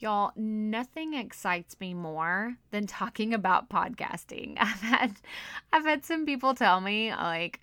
Y'all, 0.00 0.30
nothing 0.36 1.14
excites 1.14 1.76
me 1.80 1.92
more 1.92 2.56
than 2.70 2.86
talking 2.86 3.34
about 3.34 3.68
podcasting. 3.68 4.54
I've 4.60 4.80
had 4.80 5.16
I've 5.72 5.84
had 5.84 6.04
some 6.04 6.24
people 6.24 6.54
tell 6.54 6.80
me 6.80 7.10
like, 7.10 7.60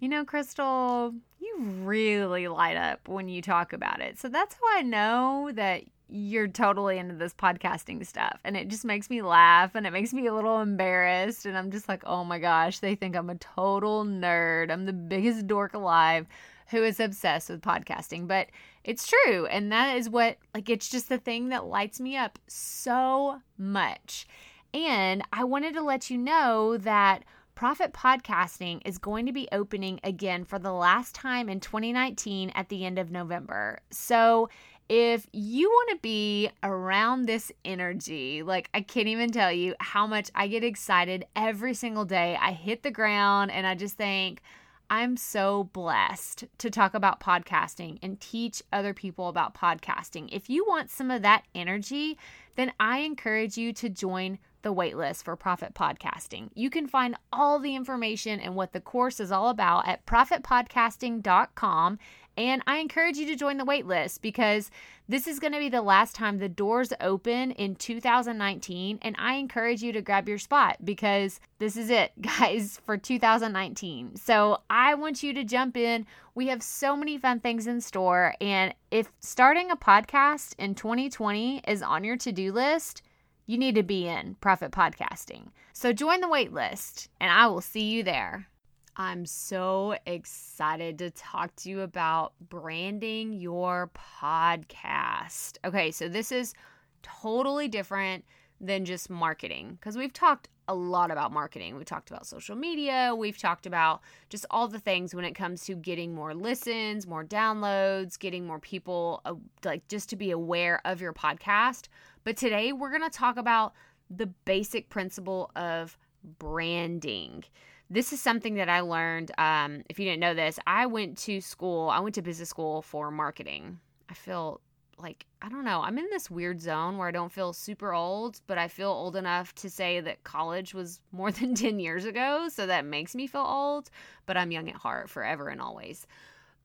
you 0.00 0.08
know, 0.08 0.24
Crystal, 0.24 1.14
you 1.40 1.56
really 1.60 2.48
light 2.48 2.76
up 2.76 3.08
when 3.08 3.28
you 3.28 3.40
talk 3.40 3.72
about 3.72 4.00
it. 4.00 4.18
So 4.18 4.28
that's 4.28 4.54
how 4.56 4.78
I 4.78 4.82
know 4.82 5.50
that 5.54 5.84
you're 6.08 6.48
totally 6.48 6.98
into 6.98 7.14
this 7.14 7.34
podcasting 7.34 8.04
stuff. 8.04 8.40
And 8.44 8.56
it 8.56 8.68
just 8.68 8.84
makes 8.84 9.08
me 9.08 9.22
laugh 9.22 9.74
and 9.74 9.86
it 9.86 9.92
makes 9.92 10.12
me 10.12 10.26
a 10.26 10.34
little 10.34 10.60
embarrassed. 10.60 11.46
And 11.46 11.56
I'm 11.56 11.70
just 11.70 11.88
like, 11.88 12.02
oh 12.04 12.24
my 12.24 12.38
gosh, 12.40 12.80
they 12.80 12.96
think 12.96 13.14
I'm 13.14 13.30
a 13.30 13.36
total 13.36 14.04
nerd. 14.04 14.70
I'm 14.72 14.86
the 14.86 14.92
biggest 14.92 15.46
dork 15.46 15.74
alive 15.74 16.26
who 16.68 16.82
is 16.82 17.00
obsessed 17.00 17.50
with 17.50 17.62
podcasting. 17.62 18.26
But 18.26 18.48
it's 18.84 19.06
true. 19.06 19.46
And 19.46 19.70
that 19.72 19.96
is 19.96 20.08
what, 20.08 20.36
like, 20.54 20.68
it's 20.68 20.88
just 20.88 21.08
the 21.08 21.18
thing 21.18 21.48
that 21.50 21.66
lights 21.66 22.00
me 22.00 22.16
up 22.16 22.38
so 22.46 23.40
much. 23.58 24.26
And 24.74 25.22
I 25.32 25.44
wanted 25.44 25.74
to 25.74 25.82
let 25.82 26.10
you 26.10 26.18
know 26.18 26.76
that 26.78 27.24
Profit 27.54 27.94
Podcasting 27.94 28.82
is 28.84 28.98
going 28.98 29.24
to 29.24 29.32
be 29.32 29.48
opening 29.50 29.98
again 30.04 30.44
for 30.44 30.58
the 30.58 30.72
last 30.72 31.14
time 31.14 31.48
in 31.48 31.58
2019 31.58 32.50
at 32.50 32.68
the 32.68 32.84
end 32.84 32.98
of 32.98 33.10
November. 33.10 33.78
So, 33.90 34.50
if 34.88 35.26
you 35.32 35.68
want 35.68 35.90
to 35.90 35.96
be 35.96 36.48
around 36.62 37.26
this 37.26 37.50
energy, 37.64 38.42
like 38.42 38.68
I 38.72 38.82
can't 38.82 39.08
even 39.08 39.32
tell 39.32 39.50
you 39.50 39.74
how 39.80 40.06
much 40.06 40.30
I 40.34 40.46
get 40.46 40.62
excited 40.62 41.24
every 41.34 41.74
single 41.74 42.04
day. 42.04 42.38
I 42.40 42.52
hit 42.52 42.82
the 42.82 42.92
ground 42.92 43.50
and 43.50 43.66
I 43.66 43.74
just 43.74 43.96
think, 43.96 44.42
I'm 44.88 45.16
so 45.16 45.64
blessed 45.72 46.44
to 46.58 46.70
talk 46.70 46.94
about 46.94 47.18
podcasting 47.18 47.98
and 48.02 48.20
teach 48.20 48.62
other 48.72 48.94
people 48.94 49.28
about 49.28 49.54
podcasting. 49.54 50.28
If 50.30 50.48
you 50.48 50.64
want 50.64 50.90
some 50.90 51.10
of 51.10 51.22
that 51.22 51.42
energy, 51.54 52.16
then 52.54 52.72
I 52.78 52.98
encourage 52.98 53.58
you 53.58 53.72
to 53.74 53.88
join 53.88 54.38
the 54.66 54.74
waitlist 54.74 55.22
for 55.22 55.36
Profit 55.36 55.74
Podcasting. 55.74 56.50
You 56.56 56.70
can 56.70 56.88
find 56.88 57.14
all 57.32 57.60
the 57.60 57.76
information 57.76 58.40
and 58.40 58.56
what 58.56 58.72
the 58.72 58.80
course 58.80 59.20
is 59.20 59.30
all 59.30 59.48
about 59.48 59.86
at 59.86 60.04
profitpodcasting.com 60.06 61.98
and 62.38 62.62
I 62.66 62.78
encourage 62.78 63.16
you 63.16 63.26
to 63.26 63.36
join 63.36 63.56
the 63.56 63.64
waitlist 63.64 64.20
because 64.20 64.70
this 65.08 65.26
is 65.26 65.40
going 65.40 65.54
to 65.54 65.58
be 65.58 65.70
the 65.70 65.80
last 65.80 66.14
time 66.14 66.38
the 66.38 66.48
doors 66.48 66.92
open 67.00 67.52
in 67.52 67.76
2019. 67.76 68.98
And 69.00 69.16
I 69.18 69.34
encourage 69.34 69.82
you 69.82 69.92
to 69.92 70.02
grab 70.02 70.28
your 70.28 70.38
spot 70.38 70.76
because 70.84 71.40
this 71.58 71.76
is 71.76 71.88
it, 71.88 72.12
guys, 72.20 72.80
for 72.84 72.98
2019. 72.98 74.16
So 74.16 74.58
I 74.68 74.94
want 74.94 75.22
you 75.22 75.32
to 75.32 75.44
jump 75.44 75.76
in. 75.76 76.06
We 76.34 76.48
have 76.48 76.62
so 76.62 76.94
many 76.94 77.16
fun 77.16 77.40
things 77.40 77.66
in 77.66 77.80
store. 77.80 78.34
And 78.40 78.74
if 78.90 79.10
starting 79.20 79.70
a 79.70 79.76
podcast 79.76 80.54
in 80.58 80.74
2020 80.74 81.62
is 81.66 81.82
on 81.82 82.04
your 82.04 82.18
to 82.18 82.32
do 82.32 82.52
list, 82.52 83.02
you 83.46 83.56
need 83.56 83.76
to 83.76 83.82
be 83.82 84.06
in 84.06 84.36
Profit 84.40 84.72
Podcasting. 84.72 85.48
So 85.72 85.92
join 85.92 86.20
the 86.20 86.26
waitlist, 86.26 87.08
and 87.20 87.30
I 87.30 87.46
will 87.46 87.60
see 87.60 87.84
you 87.90 88.02
there. 88.02 88.48
I'm 88.96 89.26
so 89.26 89.96
excited 90.06 90.98
to 90.98 91.10
talk 91.10 91.54
to 91.56 91.68
you 91.68 91.82
about 91.82 92.32
branding 92.40 93.34
your 93.34 93.90
podcast. 94.22 95.58
Okay, 95.64 95.90
so 95.90 96.08
this 96.08 96.32
is 96.32 96.54
totally 97.02 97.68
different 97.68 98.24
than 98.60 98.84
just 98.84 99.10
marketing 99.10 99.76
because 99.78 99.96
we've 99.96 100.14
talked 100.14 100.48
a 100.68 100.74
lot 100.74 101.10
about 101.10 101.30
marketing. 101.30 101.76
We've 101.76 101.84
talked 101.84 102.10
about 102.10 102.26
social 102.26 102.56
media, 102.56 103.14
we've 103.16 103.38
talked 103.38 103.66
about 103.66 104.00
just 104.30 104.46
all 104.50 104.66
the 104.66 104.80
things 104.80 105.14
when 105.14 105.24
it 105.24 105.34
comes 105.34 105.64
to 105.66 105.74
getting 105.76 106.14
more 106.14 106.34
listens, 106.34 107.06
more 107.06 107.24
downloads, 107.24 108.18
getting 108.18 108.46
more 108.46 108.58
people 108.58 109.20
uh, 109.24 109.34
like 109.64 109.86
just 109.88 110.08
to 110.10 110.16
be 110.16 110.30
aware 110.30 110.80
of 110.84 111.00
your 111.00 111.12
podcast. 111.12 111.88
But 112.26 112.36
today 112.36 112.72
we're 112.72 112.90
going 112.90 113.08
to 113.08 113.18
talk 113.18 113.36
about 113.36 113.72
the 114.10 114.26
basic 114.26 114.88
principle 114.88 115.52
of 115.54 115.96
branding 116.40 117.44
this 117.88 118.12
is 118.12 118.20
something 118.20 118.56
that 118.56 118.68
I 118.68 118.80
learned. 118.80 119.30
Um, 119.38 119.84
if 119.88 120.00
you 120.00 120.06
didn't 120.06 120.18
know 120.18 120.34
this, 120.34 120.58
I 120.66 120.86
went 120.86 121.16
to 121.18 121.40
school, 121.40 121.88
I 121.88 122.00
went 122.00 122.16
to 122.16 122.22
business 122.22 122.48
school 122.48 122.82
for 122.82 123.12
marketing. 123.12 123.78
I 124.08 124.14
feel 124.14 124.60
like, 124.98 125.24
I 125.40 125.48
don't 125.48 125.64
know, 125.64 125.82
I'm 125.82 125.96
in 125.96 126.06
this 126.10 126.28
weird 126.28 126.60
zone 126.60 126.98
where 126.98 127.06
I 127.06 127.12
don't 127.12 127.30
feel 127.30 127.52
super 127.52 127.94
old, 127.94 128.40
but 128.48 128.58
I 128.58 128.66
feel 128.66 128.90
old 128.90 129.14
enough 129.14 129.54
to 129.56 129.70
say 129.70 130.00
that 130.00 130.24
college 130.24 130.74
was 130.74 131.00
more 131.12 131.30
than 131.32 131.54
10 131.54 131.78
years 131.78 132.04
ago. 132.04 132.48
So 132.48 132.66
that 132.66 132.84
makes 132.84 133.14
me 133.14 133.28
feel 133.28 133.42
old, 133.42 133.88
but 134.26 134.36
I'm 134.36 134.50
young 134.50 134.68
at 134.68 134.74
heart 134.74 135.08
forever 135.08 135.48
and 135.48 135.60
always. 135.60 136.08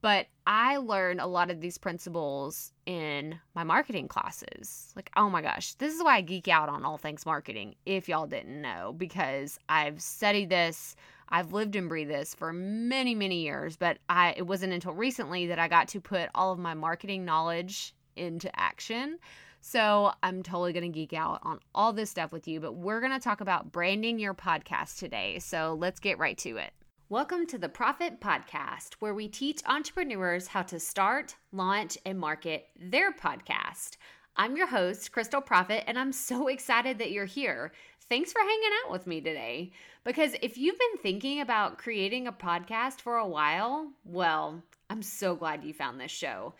But 0.02 0.26
I 0.48 0.78
learned 0.78 1.20
a 1.20 1.26
lot 1.26 1.50
of 1.50 1.60
these 1.60 1.78
principles 1.78 2.72
in 2.86 3.38
my 3.54 3.62
marketing 3.62 4.08
classes. 4.08 4.92
Like, 4.96 5.10
oh 5.16 5.30
my 5.30 5.40
gosh, 5.40 5.74
this 5.74 5.94
is 5.94 6.02
why 6.02 6.16
I 6.16 6.20
geek 6.20 6.48
out 6.48 6.68
on 6.68 6.84
all 6.84 6.98
things 6.98 7.24
marketing, 7.24 7.76
if 7.86 8.08
y'all 8.08 8.26
didn't 8.26 8.60
know, 8.60 8.94
because 8.96 9.60
I've 9.68 10.02
studied 10.02 10.50
this, 10.50 10.96
I've 11.28 11.52
lived 11.52 11.76
and 11.76 11.88
breathed 11.88 12.10
this 12.10 12.34
for 12.34 12.52
many, 12.52 13.14
many 13.14 13.42
years, 13.42 13.76
but 13.76 13.98
I 14.08 14.34
it 14.36 14.46
wasn't 14.46 14.72
until 14.72 14.92
recently 14.92 15.46
that 15.46 15.60
I 15.60 15.68
got 15.68 15.88
to 15.88 16.00
put 16.00 16.28
all 16.34 16.52
of 16.52 16.58
my 16.58 16.74
marketing 16.74 17.24
knowledge 17.24 17.94
into 18.16 18.50
action. 18.58 19.18
So 19.60 20.12
I'm 20.24 20.42
totally 20.42 20.72
going 20.72 20.92
to 20.92 20.98
geek 20.98 21.12
out 21.12 21.38
on 21.44 21.60
all 21.72 21.92
this 21.92 22.10
stuff 22.10 22.32
with 22.32 22.48
you, 22.48 22.58
but 22.58 22.74
we're 22.74 23.00
going 23.00 23.12
to 23.12 23.20
talk 23.20 23.40
about 23.40 23.70
branding 23.70 24.18
your 24.18 24.34
podcast 24.34 24.98
today. 24.98 25.38
So 25.38 25.76
let's 25.78 26.00
get 26.00 26.18
right 26.18 26.36
to 26.38 26.56
it. 26.56 26.72
Welcome 27.12 27.44
to 27.48 27.58
the 27.58 27.68
Profit 27.68 28.22
Podcast, 28.22 28.94
where 29.00 29.12
we 29.12 29.28
teach 29.28 29.60
entrepreneurs 29.66 30.46
how 30.46 30.62
to 30.62 30.80
start, 30.80 31.34
launch, 31.52 31.98
and 32.06 32.18
market 32.18 32.68
their 32.80 33.12
podcast. 33.12 33.98
I'm 34.34 34.56
your 34.56 34.66
host, 34.66 35.12
Crystal 35.12 35.42
Profit, 35.42 35.84
and 35.86 35.98
I'm 35.98 36.12
so 36.12 36.48
excited 36.48 36.96
that 37.00 37.10
you're 37.10 37.26
here. 37.26 37.72
Thanks 38.08 38.32
for 38.32 38.38
hanging 38.38 38.70
out 38.82 38.92
with 38.92 39.06
me 39.06 39.20
today. 39.20 39.72
Because 40.04 40.34
if 40.40 40.56
you've 40.56 40.78
been 40.78 41.02
thinking 41.02 41.42
about 41.42 41.76
creating 41.76 42.28
a 42.28 42.32
podcast 42.32 43.02
for 43.02 43.16
a 43.16 43.28
while, 43.28 43.92
well, 44.06 44.62
I'm 44.88 45.02
so 45.02 45.34
glad 45.34 45.64
you 45.64 45.74
found 45.74 46.00
this 46.00 46.10
show. 46.10 46.54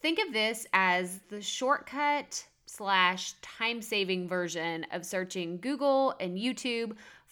Think 0.00 0.20
of 0.26 0.32
this 0.32 0.66
as 0.72 1.20
the 1.28 1.42
shortcut 1.42 2.46
slash 2.64 3.34
time 3.42 3.82
saving 3.82 4.26
version 4.26 4.86
of 4.90 5.04
searching 5.04 5.58
Google 5.58 6.14
and 6.18 6.38
YouTube 6.38 6.96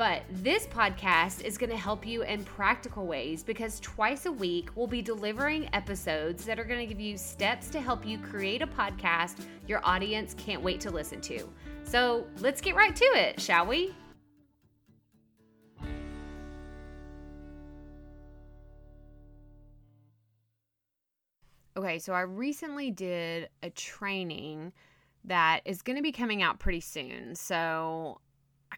But 0.00 0.22
this 0.30 0.66
podcast 0.66 1.44
is 1.44 1.58
going 1.58 1.68
to 1.68 1.76
help 1.76 2.06
you 2.06 2.22
in 2.22 2.42
practical 2.44 3.06
ways 3.06 3.42
because 3.42 3.78
twice 3.80 4.24
a 4.24 4.32
week 4.32 4.70
we'll 4.74 4.86
be 4.86 5.02
delivering 5.02 5.68
episodes 5.74 6.46
that 6.46 6.58
are 6.58 6.64
going 6.64 6.80
to 6.80 6.86
give 6.86 6.98
you 6.98 7.18
steps 7.18 7.68
to 7.68 7.82
help 7.82 8.06
you 8.06 8.16
create 8.16 8.62
a 8.62 8.66
podcast 8.66 9.44
your 9.66 9.82
audience 9.84 10.32
can't 10.38 10.62
wait 10.62 10.80
to 10.80 10.90
listen 10.90 11.20
to. 11.20 11.46
So 11.84 12.26
let's 12.38 12.62
get 12.62 12.76
right 12.76 12.96
to 12.96 13.04
it, 13.04 13.42
shall 13.42 13.66
we? 13.66 13.94
Okay, 21.76 21.98
so 21.98 22.14
I 22.14 22.22
recently 22.22 22.90
did 22.90 23.50
a 23.62 23.68
training 23.68 24.72
that 25.24 25.60
is 25.66 25.82
going 25.82 25.96
to 25.96 26.02
be 26.02 26.12
coming 26.12 26.42
out 26.42 26.58
pretty 26.58 26.80
soon. 26.80 27.34
So 27.34 28.22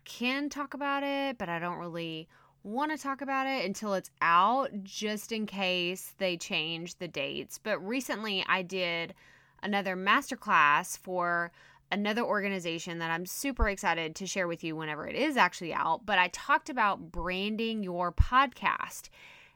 can 0.04 0.48
talk 0.48 0.74
about 0.74 1.02
it, 1.02 1.38
but 1.38 1.48
I 1.48 1.58
don't 1.58 1.78
really 1.78 2.28
want 2.64 2.92
to 2.92 2.98
talk 2.98 3.20
about 3.20 3.46
it 3.46 3.64
until 3.64 3.94
it's 3.94 4.10
out 4.20 4.70
just 4.84 5.32
in 5.32 5.46
case 5.46 6.14
they 6.18 6.36
change 6.36 6.96
the 6.96 7.08
dates. 7.08 7.58
But 7.58 7.78
recently 7.80 8.44
I 8.48 8.62
did 8.62 9.14
another 9.62 9.96
masterclass 9.96 10.96
for 10.98 11.52
another 11.90 12.22
organization 12.22 12.98
that 12.98 13.10
I'm 13.10 13.26
super 13.26 13.68
excited 13.68 14.14
to 14.16 14.26
share 14.26 14.48
with 14.48 14.64
you 14.64 14.74
whenever 14.74 15.06
it 15.06 15.16
is 15.16 15.36
actually 15.36 15.74
out. 15.74 16.06
But 16.06 16.18
I 16.18 16.28
talked 16.28 16.70
about 16.70 17.12
branding 17.12 17.82
your 17.82 18.12
podcast. 18.12 19.08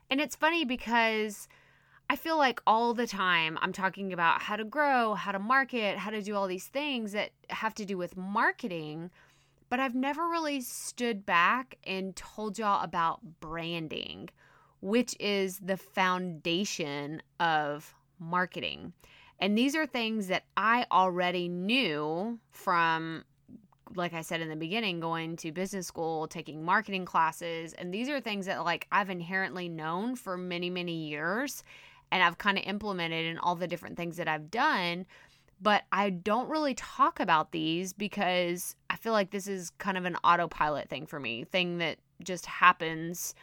And 0.09 0.21
it's 0.21 0.35
funny 0.35 0.63
because 0.63 1.47
I 2.09 2.15
feel 2.15 2.37
like 2.37 2.61
all 2.65 2.93
the 2.93 3.07
time 3.07 3.57
I'm 3.61 3.73
talking 3.73 4.13
about 4.13 4.41
how 4.41 4.55
to 4.55 4.63
grow, 4.63 5.13
how 5.15 5.31
to 5.31 5.39
market, 5.39 5.97
how 5.97 6.11
to 6.11 6.21
do 6.21 6.35
all 6.35 6.47
these 6.47 6.67
things 6.67 7.11
that 7.11 7.31
have 7.49 7.73
to 7.75 7.85
do 7.85 7.97
with 7.97 8.15
marketing 8.15 9.11
but 9.69 9.79
I've 9.79 9.95
never 9.95 10.27
really 10.27 10.61
stood 10.61 11.25
back 11.25 11.77
and 11.85 12.15
told 12.15 12.57
y'all 12.57 12.83
about 12.83 13.19
branding, 13.39 14.29
which 14.81 15.15
is 15.19 15.59
the 15.59 15.77
foundation 15.77 17.21
of 17.39 17.93
marketing. 18.19 18.93
And 19.39 19.57
these 19.57 19.75
are 19.75 19.85
things 19.85 20.27
that 20.27 20.43
I 20.55 20.85
already 20.91 21.47
knew 21.47 22.39
from 22.49 23.23
like 23.95 24.13
I 24.13 24.21
said 24.21 24.41
in 24.41 24.49
the 24.49 24.55
beginning, 24.55 24.99
going 24.99 25.37
to 25.37 25.51
business 25.51 25.87
school, 25.87 26.27
taking 26.27 26.63
marketing 26.63 27.05
classes. 27.05 27.73
And 27.73 27.93
these 27.93 28.09
are 28.09 28.19
things 28.19 28.45
that 28.47 28.63
like 28.63 28.87
I've 28.91 29.09
inherently 29.09 29.69
known 29.69 30.15
for 30.15 30.37
many, 30.37 30.69
many 30.69 31.07
years. 31.07 31.63
And 32.11 32.23
I've 32.23 32.37
kind 32.37 32.57
of 32.57 32.63
implemented 32.65 33.25
in 33.25 33.37
all 33.37 33.55
the 33.55 33.67
different 33.67 33.97
things 33.97 34.17
that 34.17 34.27
I've 34.27 34.49
done. 34.49 35.05
But 35.61 35.83
I 35.91 36.11
don't 36.11 36.49
really 36.49 36.75
talk 36.75 37.19
about 37.19 37.51
these 37.51 37.91
because 37.93 38.75
I 38.89 38.95
feel 38.95 39.13
like 39.13 39.31
this 39.31 39.47
is 39.47 39.71
kind 39.79 39.97
of 39.97 40.05
an 40.05 40.15
autopilot 40.23 40.89
thing 40.89 41.07
for 41.07 41.19
me, 41.19 41.45
thing 41.45 41.79
that 41.79 41.97
just 42.23 42.45
happens 42.45 43.33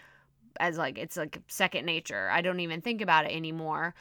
as 0.61 0.79
like 0.79 0.99
it's 0.99 1.17
like 1.17 1.41
second 1.49 1.85
nature. 1.85 2.29
I 2.31 2.41
don't 2.41 2.61
even 2.61 2.81
think 2.81 3.01
about 3.01 3.27
it 3.27 3.33
anymore. 3.33 3.95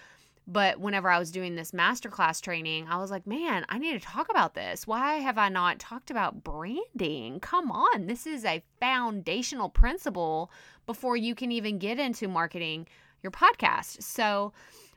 But 0.46 0.80
whenever 0.80 1.10
I 1.10 1.20
was 1.20 1.32
doing 1.32 1.56
this 1.56 1.72
masterclass 1.72 2.42
training, 2.42 2.88
I 2.90 2.98
was 2.98 3.10
like, 3.10 3.26
man, 3.26 3.66
I 3.70 3.78
need 3.78 3.94
to 3.94 4.06
talk 4.06 4.30
about 4.30 4.56
this. 4.56 4.86
Why 4.86 5.16
have 5.16 5.38
I 5.38 5.48
not 5.48 5.80
talked 5.80 6.12
about 6.12 6.44
branding? 6.44 7.40
Come 7.40 7.72
on, 7.72 8.08
this 8.08 8.28
is 8.28 8.44
a 8.44 8.62
foundational 8.80 9.70
principle 9.70 10.52
before 10.86 11.16
you 11.16 11.34
can 11.34 11.52
even 11.52 11.78
get 11.78 11.98
into 11.98 12.28
marketing 12.28 12.88
your 13.22 13.32
podcast. 13.32 14.04
So, 14.04 14.52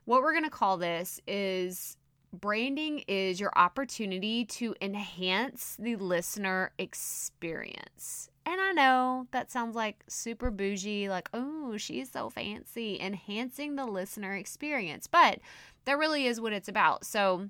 what 0.04 0.20
we're 0.20 0.32
going 0.32 0.44
to 0.44 0.50
call 0.50 0.78
this 0.78 1.20
is 1.28 1.96
branding 2.40 3.02
is 3.08 3.40
your 3.40 3.52
opportunity 3.56 4.44
to 4.44 4.74
enhance 4.80 5.76
the 5.78 5.96
listener 5.96 6.72
experience. 6.78 8.30
And 8.44 8.60
I 8.60 8.72
know 8.72 9.26
that 9.32 9.50
sounds 9.50 9.74
like 9.74 10.04
super 10.08 10.50
bougie, 10.50 11.08
like, 11.08 11.28
oh, 11.34 11.76
she's 11.76 12.10
so 12.10 12.30
fancy, 12.30 13.00
enhancing 13.00 13.74
the 13.74 13.86
listener 13.86 14.34
experience. 14.34 15.06
But 15.08 15.40
that 15.84 15.98
really 15.98 16.26
is 16.26 16.40
what 16.40 16.52
it's 16.52 16.68
about. 16.68 17.04
So, 17.04 17.48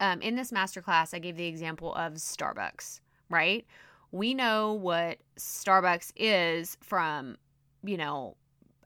um, 0.00 0.20
in 0.22 0.36
this 0.36 0.52
masterclass, 0.52 1.14
I 1.14 1.18
gave 1.18 1.36
the 1.36 1.46
example 1.46 1.94
of 1.94 2.14
Starbucks, 2.14 3.00
right? 3.28 3.66
We 4.12 4.34
know 4.34 4.74
what 4.74 5.18
Starbucks 5.36 6.12
is 6.16 6.76
from, 6.80 7.36
you 7.82 7.96
know, 7.96 8.36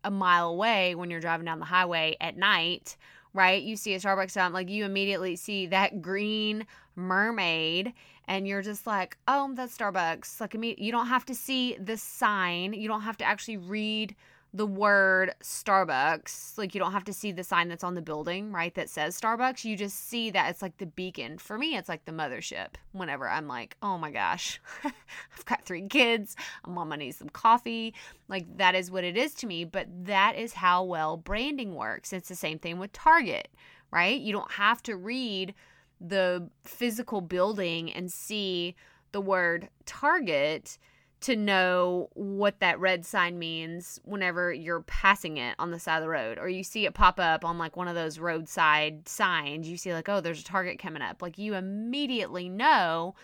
a 0.04 0.10
mile 0.10 0.48
away 0.48 0.94
when 0.94 1.10
you're 1.10 1.20
driving 1.20 1.44
down 1.44 1.58
the 1.58 1.64
highway 1.64 2.16
at 2.20 2.36
night, 2.36 2.96
right? 3.38 3.62
You 3.62 3.76
see 3.76 3.94
a 3.94 4.00
Starbucks 4.00 4.32
sign, 4.32 4.52
like 4.52 4.68
you 4.68 4.84
immediately 4.84 5.36
see 5.36 5.66
that 5.66 6.02
green 6.02 6.66
mermaid 6.96 7.92
and 8.26 8.48
you're 8.48 8.62
just 8.62 8.84
like, 8.84 9.16
oh, 9.28 9.52
that's 9.54 9.78
Starbucks. 9.78 10.40
Like, 10.40 10.54
you 10.54 10.90
don't 10.90 11.06
have 11.06 11.24
to 11.26 11.36
see 11.36 11.76
the 11.76 11.96
sign. 11.96 12.72
You 12.72 12.88
don't 12.88 13.02
have 13.02 13.16
to 13.18 13.24
actually 13.24 13.56
read 13.56 14.16
the 14.54 14.66
word 14.66 15.34
Starbucks. 15.42 16.56
Like, 16.56 16.74
you 16.74 16.80
don't 16.80 16.92
have 16.92 17.04
to 17.04 17.12
see 17.12 17.32
the 17.32 17.44
sign 17.44 17.68
that's 17.68 17.84
on 17.84 17.94
the 17.94 18.02
building, 18.02 18.52
right? 18.52 18.74
That 18.74 18.88
says 18.88 19.20
Starbucks. 19.20 19.64
You 19.64 19.76
just 19.76 20.08
see 20.08 20.30
that 20.30 20.50
it's 20.50 20.62
like 20.62 20.78
the 20.78 20.86
beacon. 20.86 21.38
For 21.38 21.58
me, 21.58 21.76
it's 21.76 21.88
like 21.88 22.04
the 22.04 22.12
mothership. 22.12 22.68
Whenever 22.92 23.28
I'm 23.28 23.46
like, 23.46 23.76
oh 23.82 23.98
my 23.98 24.10
gosh, 24.10 24.60
I've 24.84 25.44
got 25.44 25.64
three 25.64 25.86
kids. 25.86 26.34
I'm 26.64 26.88
knees 26.98 27.16
some 27.16 27.28
coffee. 27.28 27.94
Like, 28.28 28.56
that 28.56 28.74
is 28.74 28.90
what 28.90 29.04
it 29.04 29.16
is 29.16 29.34
to 29.34 29.46
me. 29.46 29.64
But 29.64 29.86
that 30.06 30.36
is 30.36 30.54
how 30.54 30.84
well 30.84 31.16
branding 31.16 31.74
works. 31.74 32.12
It's 32.12 32.28
the 32.28 32.34
same 32.34 32.58
thing 32.58 32.78
with 32.78 32.92
Target, 32.92 33.48
right? 33.90 34.18
You 34.18 34.32
don't 34.32 34.52
have 34.52 34.82
to 34.84 34.96
read 34.96 35.54
the 36.00 36.48
physical 36.64 37.20
building 37.20 37.92
and 37.92 38.10
see 38.10 38.76
the 39.12 39.20
word 39.20 39.68
target 39.84 40.78
to 41.20 41.34
know 41.34 42.08
what 42.14 42.60
that 42.60 42.78
red 42.78 43.04
sign 43.04 43.38
means 43.38 44.00
whenever 44.04 44.52
you're 44.52 44.82
passing 44.82 45.36
it 45.36 45.56
on 45.58 45.70
the 45.70 45.78
side 45.78 45.96
of 45.96 46.02
the 46.02 46.08
road 46.08 46.38
or 46.38 46.48
you 46.48 46.62
see 46.62 46.86
it 46.86 46.94
pop 46.94 47.18
up 47.18 47.44
on 47.44 47.58
like 47.58 47.76
one 47.76 47.88
of 47.88 47.96
those 47.96 48.18
roadside 48.20 49.08
signs 49.08 49.68
you 49.68 49.76
see 49.76 49.92
like 49.92 50.08
oh 50.08 50.20
there's 50.20 50.40
a 50.40 50.44
target 50.44 50.78
coming 50.78 51.02
up. 51.02 51.20
Like 51.20 51.38
you 51.38 51.54
immediately 51.54 52.48
know 52.48 53.14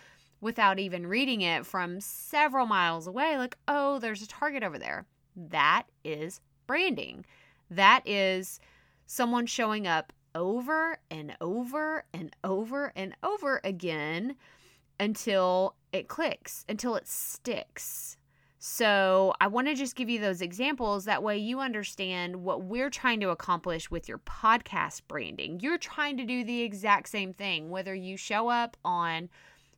without 0.41 0.77
even 0.77 1.07
reading 1.07 1.41
it 1.41 1.65
from 1.65 2.01
several 2.01 2.65
miles 2.65 3.07
away 3.07 3.37
like 3.37 3.57
oh 3.67 3.99
there's 3.99 4.21
a 4.21 4.27
target 4.27 4.63
over 4.63 4.77
there. 4.77 5.05
That 5.35 5.83
is 6.03 6.41
branding. 6.67 7.25
That 7.69 8.01
is 8.05 8.59
someone 9.05 9.45
showing 9.45 9.87
up 9.87 10.11
over 10.33 10.97
and 11.09 11.35
over 11.39 12.03
and 12.13 12.35
over 12.43 12.91
and 12.95 13.15
over 13.23 13.61
again 13.63 14.35
until 14.99 15.75
it 15.91 16.07
clicks, 16.07 16.65
until 16.67 16.95
it 16.95 17.07
sticks. 17.07 18.17
So, 18.57 19.33
I 19.39 19.45
want 19.47 19.67
to 19.67 19.75
just 19.75 19.95
give 19.95 20.09
you 20.09 20.19
those 20.19 20.41
examples. 20.41 21.05
That 21.05 21.21
way, 21.21 21.37
you 21.37 21.59
understand 21.59 22.37
what 22.37 22.63
we're 22.63 22.89
trying 22.89 23.19
to 23.19 23.29
accomplish 23.29 23.91
with 23.91 24.09
your 24.09 24.17
podcast 24.19 25.01
branding. 25.07 25.59
You're 25.59 25.77
trying 25.77 26.17
to 26.17 26.25
do 26.25 26.43
the 26.43 26.61
exact 26.61 27.09
same 27.09 27.31
thing, 27.31 27.69
whether 27.69 27.93
you 27.93 28.17
show 28.17 28.49
up 28.49 28.75
on 28.83 29.29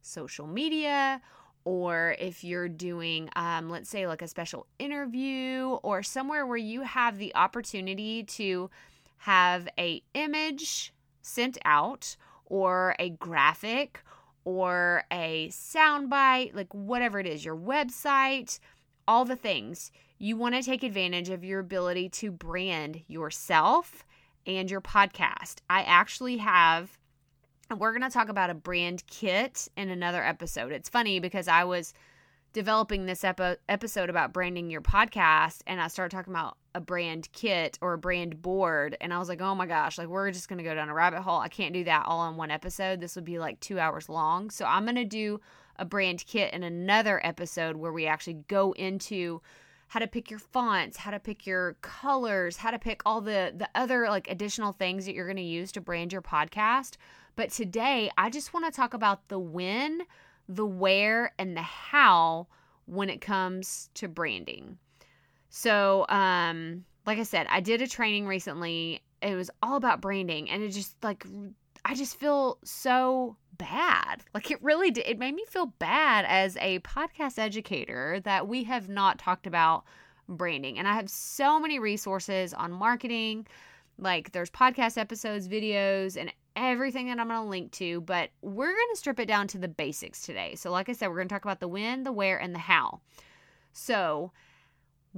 social 0.01 0.47
media 0.47 1.21
or 1.65 2.15
if 2.17 2.45
you're 2.45 2.69
doing, 2.69 3.29
um, 3.35 3.69
let's 3.69 3.89
say, 3.89 4.07
like 4.07 4.21
a 4.21 4.27
special 4.29 4.67
interview 4.79 5.77
or 5.83 6.01
somewhere 6.01 6.45
where 6.45 6.55
you 6.55 6.83
have 6.83 7.17
the 7.17 7.35
opportunity 7.35 8.23
to 8.23 8.69
have 9.17 9.67
a 9.77 10.01
image 10.13 10.93
sent 11.21 11.57
out 11.65 12.15
or 12.45 12.95
a 12.99 13.09
graphic 13.09 14.01
or 14.47 15.03
a 15.11 15.49
soundbite, 15.49 16.55
like 16.55 16.73
whatever 16.73 17.19
it 17.19 17.27
is, 17.27 17.43
your 17.43 17.57
website, 17.57 18.59
all 19.05 19.25
the 19.25 19.35
things. 19.35 19.91
You 20.19 20.37
want 20.37 20.55
to 20.55 20.63
take 20.63 20.83
advantage 20.83 21.27
of 21.27 21.43
your 21.43 21.59
ability 21.59 22.07
to 22.09 22.31
brand 22.31 23.01
yourself 23.07 24.05
and 24.45 24.71
your 24.71 24.79
podcast. 24.79 25.57
I 25.69 25.81
actually 25.81 26.37
have 26.37 26.97
and 27.69 27.77
we're 27.81 27.91
going 27.91 28.09
to 28.09 28.09
talk 28.09 28.29
about 28.29 28.49
a 28.49 28.53
brand 28.53 29.03
kit 29.07 29.67
in 29.75 29.89
another 29.89 30.23
episode. 30.23 30.71
It's 30.71 30.87
funny 30.87 31.19
because 31.19 31.49
I 31.49 31.65
was 31.65 31.93
developing 32.53 33.05
this 33.05 33.25
epi- 33.25 33.57
episode 33.67 34.09
about 34.09 34.31
branding 34.31 34.69
your 34.69 34.79
podcast 34.79 35.59
and 35.67 35.81
I 35.81 35.89
started 35.89 36.15
talking 36.15 36.31
about 36.31 36.55
a 36.77 36.81
brand 36.81 37.27
kit 37.33 37.79
or 37.81 37.93
a 37.93 37.97
brand 37.97 38.41
board 38.41 38.95
and 39.01 39.11
I 39.11 39.17
was 39.17 39.27
like, 39.27 39.41
"Oh 39.41 39.55
my 39.55 39.65
gosh, 39.65 39.97
like 39.97 40.07
we're 40.07 40.31
just 40.31 40.47
going 40.47 40.59
to 40.59 40.63
go 40.63 40.75
down 40.75 40.89
a 40.89 40.93
rabbit 40.93 41.21
hole. 41.23 41.39
I 41.39 41.49
can't 41.49 41.73
do 41.73 41.83
that 41.85 42.05
all 42.05 42.29
in 42.29 42.37
one 42.37 42.51
episode. 42.51 43.01
This 43.01 43.15
would 43.15 43.25
be 43.25 43.39
like 43.39 43.59
2 43.59 43.79
hours 43.79 44.07
long." 44.07 44.51
So 44.51 44.65
I'm 44.65 44.85
going 44.85 44.95
to 44.95 45.05
do 45.05 45.41
a 45.77 45.85
brand 45.85 46.23
kit 46.27 46.53
in 46.53 46.63
another 46.63 47.19
episode 47.25 47.77
where 47.77 47.91
we 47.91 48.05
actually 48.05 48.45
go 48.47 48.73
into 48.73 49.41
how 49.89 49.99
to 49.99 50.07
pick 50.07 50.29
your 50.29 50.39
fonts, 50.39 50.97
how 50.97 51.11
to 51.11 51.19
pick 51.19 51.47
your 51.47 51.77
colors, 51.81 52.57
how 52.57 52.71
to 52.71 52.79
pick 52.79 53.01
all 53.05 53.21
the 53.21 53.53
the 53.55 53.69
other 53.73 54.07
like 54.09 54.29
additional 54.29 54.73
things 54.73 55.05
that 55.05 55.15
you're 55.15 55.25
going 55.25 55.37
to 55.37 55.41
use 55.41 55.71
to 55.71 55.81
brand 55.81 56.13
your 56.13 56.21
podcast. 56.21 56.97
But 57.35 57.49
today, 57.49 58.11
I 58.17 58.29
just 58.29 58.53
want 58.53 58.65
to 58.65 58.71
talk 58.71 58.93
about 58.93 59.29
the 59.29 59.39
when, 59.39 60.03
the 60.47 60.65
where, 60.65 61.33
and 61.39 61.55
the 61.55 61.61
how 61.61 62.47
when 62.85 63.09
it 63.09 63.21
comes 63.21 63.89
to 63.95 64.07
branding. 64.07 64.77
So, 65.49 66.05
um, 66.09 66.83
like 67.05 67.19
I 67.19 67.23
said, 67.23 67.47
I 67.49 67.61
did 67.61 67.81
a 67.81 67.87
training 67.87 68.27
recently. 68.27 69.01
It 69.21 69.35
was 69.35 69.49
all 69.63 69.77
about 69.77 70.01
branding, 70.01 70.49
and 70.49 70.61
it 70.61 70.69
just 70.69 70.95
like 71.03 71.25
I 71.85 71.95
just 71.95 72.19
feel 72.19 72.57
so 72.63 73.37
bad. 73.57 74.23
Like 74.33 74.51
it 74.51 74.61
really 74.61 74.91
did. 74.91 75.07
It 75.07 75.17
made 75.17 75.33
me 75.33 75.45
feel 75.47 75.67
bad 75.79 76.25
as 76.27 76.57
a 76.57 76.79
podcast 76.79 77.39
educator 77.39 78.19
that 78.21 78.47
we 78.47 78.65
have 78.65 78.89
not 78.89 79.19
talked 79.19 79.47
about 79.47 79.85
branding. 80.27 80.77
And 80.77 80.87
I 80.87 80.95
have 80.95 81.09
so 81.09 81.59
many 81.59 81.79
resources 81.79 82.53
on 82.53 82.71
marketing. 82.71 83.47
Like 83.97 84.31
there's 84.31 84.49
podcast 84.49 84.97
episodes, 84.97 85.47
videos, 85.47 86.17
and 86.17 86.31
everything 86.55 87.07
that 87.07 87.19
I'm 87.19 87.27
going 87.27 87.41
to 87.41 87.49
link 87.49 87.71
to, 87.73 88.01
but 88.01 88.31
we're 88.41 88.67
going 88.67 88.91
to 88.91 88.97
strip 88.97 89.19
it 89.19 89.27
down 89.27 89.47
to 89.49 89.57
the 89.57 89.67
basics 89.67 90.23
today. 90.23 90.55
So, 90.55 90.71
like 90.71 90.89
I 90.89 90.93
said, 90.93 91.07
we're 91.07 91.15
going 91.15 91.29
to 91.29 91.33
talk 91.33 91.45
about 91.45 91.59
the 91.59 91.67
when, 91.67 92.03
the 92.03 92.11
where, 92.11 92.37
and 92.37 92.53
the 92.53 92.59
how. 92.59 92.99
So, 93.73 94.31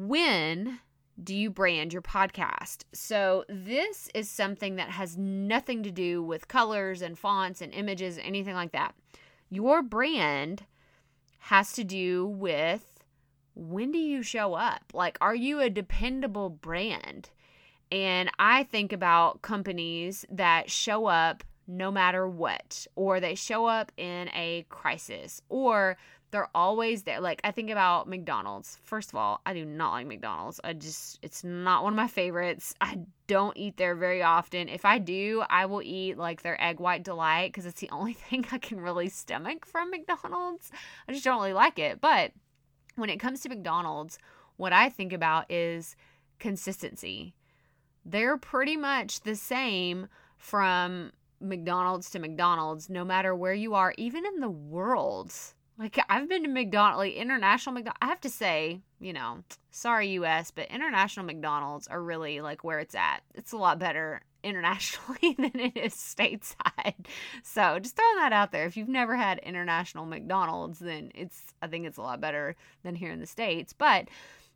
when 0.08 0.79
do 1.22 1.36
you 1.36 1.50
brand 1.50 1.91
your 1.91 2.01
podcast? 2.01 2.84
So, 2.94 3.44
this 3.50 4.10
is 4.13 4.29
something 4.29 4.77
that 4.77 4.89
has 4.89 5.18
nothing 5.18 5.84
to 5.84 5.91
do 5.91 6.24
with 6.24 6.48
colors 6.48 7.01
and 7.01 7.20
fonts 7.20 7.62
and 7.62 7.74
images, 7.74 8.18
anything 8.22 8.56
like 8.56 8.72
that. 8.72 8.96
Your 9.50 9.82
brand 9.82 10.63
has 11.39 11.74
to 11.74 11.84
do 11.84 12.27
with 12.27 13.03
when 13.56 13.91
do 13.91 13.98
you 13.98 14.24
show 14.24 14.53
up? 14.53 14.84
Like, 14.94 15.18
are 15.20 15.36
you 15.36 15.60
a 15.60 15.70
dependable 15.70 16.50
brand? 16.50 17.29
And 17.91 18.29
I 18.39 18.63
think 18.63 18.94
about 18.94 19.41
companies 19.41 20.25
that 20.29 20.70
show 20.70 21.08
up 21.08 21.44
no 21.68 21.91
matter 21.91 22.27
what, 22.27 22.88
or 22.96 23.20
they 23.20 23.36
show 23.36 23.65
up 23.65 23.91
in 23.98 24.29
a 24.29 24.65
crisis, 24.70 25.41
or 25.50 25.98
they're 26.32 26.50
always 26.54 27.04
there. 27.04 27.20
Like, 27.20 27.42
I 27.44 27.52
think 27.52 27.70
about 27.70 28.08
McDonald's. 28.08 28.78
First 28.84 29.10
of 29.10 29.16
all, 29.16 29.42
I 29.46 29.54
do 29.54 29.66
not 29.66 29.92
like 29.92 30.08
McDonald's. 30.08 30.60
I 30.64 30.74
just, 30.74 31.20
it's 31.22 31.44
not 31.44 31.84
one 31.84 31.94
of 31.94 31.98
my 31.98 32.08
favorites. 32.08 32.76
I 32.80 33.00
don't 33.28 33.58
eat 33.58 33.78
there 33.78 33.96
very 33.96 34.22
often. 34.22 34.70
If 34.70 34.86
I 34.86 35.00
do, 35.00 35.44
I 35.50 35.66
will 35.66 35.82
eat 35.82 36.18
like 36.18 36.42
their 36.42 36.62
egg 36.62 36.80
white 36.80 37.04
delight 37.04 37.52
because 37.52 37.66
it's 37.66 37.82
the 37.82 37.90
only 37.94 38.14
thing 38.14 38.46
I 38.52 38.58
can 38.58 38.80
really 38.80 39.10
stomach 39.10 39.66
from 39.66 39.92
McDonald's. 39.92 40.72
I 41.08 41.14
just 41.14 41.26
don't 41.26 41.38
really 41.38 41.54
like 41.54 41.80
it. 41.80 42.02
But 42.02 42.32
when 42.96 43.10
it 43.10 43.20
comes 43.20 43.42
to 43.42 43.50
McDonald's, 43.50 44.20
what 44.58 44.74
I 44.74 44.90
think 44.90 45.14
about 45.14 45.52
is 45.52 45.96
consistency 46.38 47.34
they're 48.06 48.38
pretty 48.38 48.78
much 48.78 49.22
the 49.22 49.36
same 49.36 50.08
from 50.38 51.12
McDonald's 51.40 52.10
to 52.12 52.20
McDonald's, 52.20 52.90
no 52.90 53.06
matter 53.06 53.36
where 53.36 53.54
you 53.54 53.76
are, 53.76 53.94
even 53.98 54.26
in 54.26 54.40
the 54.40 54.50
world. 54.50 55.34
Like 55.80 55.98
I've 56.10 56.28
been 56.28 56.44
to 56.44 56.50
McDonald's, 56.50 56.98
like 56.98 57.14
international 57.14 57.74
McDonald's. 57.74 58.00
I 58.02 58.08
have 58.08 58.20
to 58.22 58.30
say, 58.30 58.82
you 59.00 59.14
know, 59.14 59.40
sorry 59.72 60.10
US, 60.10 60.52
but 60.52 60.70
international 60.70 61.26
McDonald's 61.26 61.88
are 61.88 62.04
really 62.04 62.42
like 62.42 62.66
where 62.66 62.80
it's 62.80 62.96
at. 62.96 63.22
It's 63.34 63.54
a 63.54 63.58
lot 63.58 63.80
better 63.80 64.22
internationally 64.44 65.36
than 65.38 65.58
it 65.60 65.78
is 65.78 65.94
stateside. 65.94 66.56
So 67.44 67.80
just 67.80 67.96
throwing 67.96 68.18
that 68.18 68.34
out 68.34 68.52
there. 68.52 68.66
If 68.66 68.78
you've 68.78 68.90
never 68.90 69.16
had 69.16 69.40
international 69.40 70.06
McDonald's, 70.06 70.80
then 70.80 71.12
it's 71.16 71.54
I 71.62 71.68
think 71.68 71.86
it's 71.86 71.98
a 71.98 72.02
lot 72.02 72.20
better 72.20 72.58
than 72.84 72.96
here 72.96 73.12
in 73.12 73.22
the 73.22 73.26
States. 73.26 73.72
But 73.72 74.10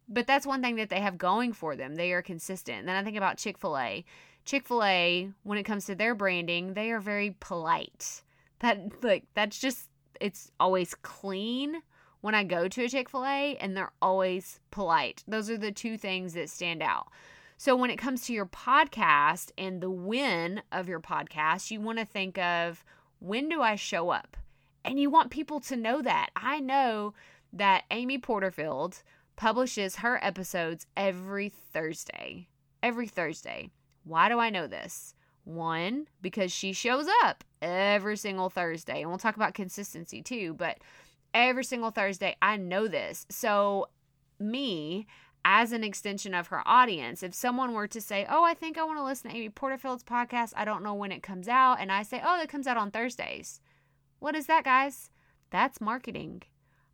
but 0.10 0.28
that's 0.28 0.46
one 0.46 0.62
thing 0.62 0.76
that 0.76 0.90
they 0.90 1.00
have 1.00 1.18
going 1.18 1.54
for 1.54 1.78
them. 1.78 1.96
They 1.96 2.12
are 2.12 2.22
consistent. 2.22 2.80
And 2.80 2.88
then 2.88 2.98
I 2.98 3.04
think 3.04 3.16
about 3.16 3.38
Chick-fil-A. 3.38 4.04
Chick-fil-A, 4.44 5.32
when 5.44 5.58
it 5.58 5.64
comes 5.64 5.86
to 5.86 5.96
their 5.96 6.14
branding, 6.14 6.74
they 6.74 6.92
are 6.92 7.00
very 7.00 7.38
polite. 7.40 8.24
That 8.60 9.02
like 9.02 9.24
that's 9.34 9.58
just 9.58 9.88
it's 10.24 10.50
always 10.58 10.96
clean 10.96 11.82
when 12.22 12.34
I 12.34 12.46
go 12.46 12.70
to 12.70 12.86
a 12.86 12.88
Chick 12.88 13.10
fil 13.10 13.26
A 13.26 13.58
and 13.58 13.76
they're 13.76 13.92
always 14.02 14.62
polite. 14.72 15.22
Those 15.28 15.50
are 15.50 15.58
the 15.58 15.74
two 15.74 15.98
things 15.98 16.34
that 16.36 16.50
stand 16.50 16.82
out. 16.82 17.08
So 17.58 17.76
when 17.76 17.90
it 17.90 17.98
comes 17.98 18.26
to 18.26 18.34
your 18.34 18.46
podcast 18.46 19.52
and 19.58 19.82
the 19.82 19.90
win 19.90 20.62
of 20.72 20.88
your 20.88 21.02
podcast, 21.02 21.72
you 21.72 21.82
want 21.82 22.00
to 22.00 22.06
think 22.06 22.38
of 22.38 22.86
when 23.20 23.50
do 23.50 23.62
I 23.62 23.76
show 23.76 24.12
up? 24.12 24.38
And 24.86 24.98
you 24.98 25.10
want 25.10 25.30
people 25.30 25.60
to 25.60 25.76
know 25.76 26.02
that. 26.02 26.30
I 26.38 26.62
know 26.62 27.14
that 27.52 27.84
Amy 27.92 28.18
Porterfield 28.18 29.04
publishes 29.36 29.98
her 29.98 30.24
episodes 30.24 30.88
every 30.96 31.50
Thursday. 31.50 32.48
Every 32.82 33.10
Thursday. 33.10 33.72
Why 34.06 34.30
do 34.30 34.40
I 34.40 34.50
know 34.50 34.68
this? 34.68 35.16
One, 35.44 36.08
because 36.22 36.52
she 36.52 36.74
shows 36.74 37.08
up 37.24 37.44
every 37.62 38.18
single 38.18 38.50
Thursday. 38.50 39.02
And 39.02 39.10
we'll 39.10 39.20
talk 39.20 39.36
about 39.36 39.54
consistency 39.54 40.22
too, 40.22 40.54
but 40.54 40.78
every 41.34 41.64
single 41.64 41.92
Thursday, 41.92 42.36
I 42.42 42.58
know 42.58 42.88
this. 42.88 43.26
So, 43.30 43.88
me, 44.40 45.08
as 45.46 45.72
an 45.72 45.84
extension 45.84 46.34
of 46.34 46.48
her 46.48 46.62
audience, 46.66 47.24
if 47.24 47.34
someone 47.34 47.74
were 47.74 47.88
to 47.88 48.00
say, 48.00 48.26
Oh, 48.30 48.44
I 48.44 48.54
think 48.54 48.78
I 48.78 48.84
want 48.84 49.00
to 49.00 49.04
listen 49.04 49.30
to 49.30 49.36
Amy 49.36 49.50
Porterfield's 49.50 50.04
podcast, 50.04 50.54
I 50.56 50.66
don't 50.66 50.84
know 50.84 50.94
when 50.94 51.12
it 51.12 51.24
comes 51.24 51.48
out, 51.48 51.80
and 51.80 51.92
I 51.92 52.04
say, 52.04 52.22
Oh, 52.24 52.42
it 52.42 52.50
comes 52.50 52.68
out 52.68 52.78
on 52.78 52.92
Thursdays. 52.92 53.60
What 54.20 54.36
is 54.36 54.46
that, 54.48 54.64
guys? 54.64 55.10
That's 55.50 55.82
marketing. 55.82 56.44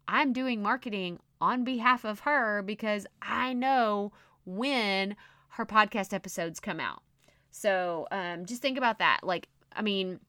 I'm 0.08 0.34
doing 0.34 0.64
marketing 0.64 1.20
on 1.40 1.64
behalf 1.64 2.04
of 2.04 2.22
her 2.22 2.64
because 2.64 3.06
I 3.22 3.54
know 3.54 4.12
when 4.46 5.16
her 5.50 5.66
podcast 5.66 6.14
episodes 6.14 6.60
come 6.60 6.80
out. 6.80 7.04
So 7.52 8.08
um, 8.12 8.46
just 8.46 8.62
think 8.62 8.78
about 8.78 9.00
that. 9.00 9.20
Like, 9.24 9.48
I 9.76 9.82
mean, 9.82 10.20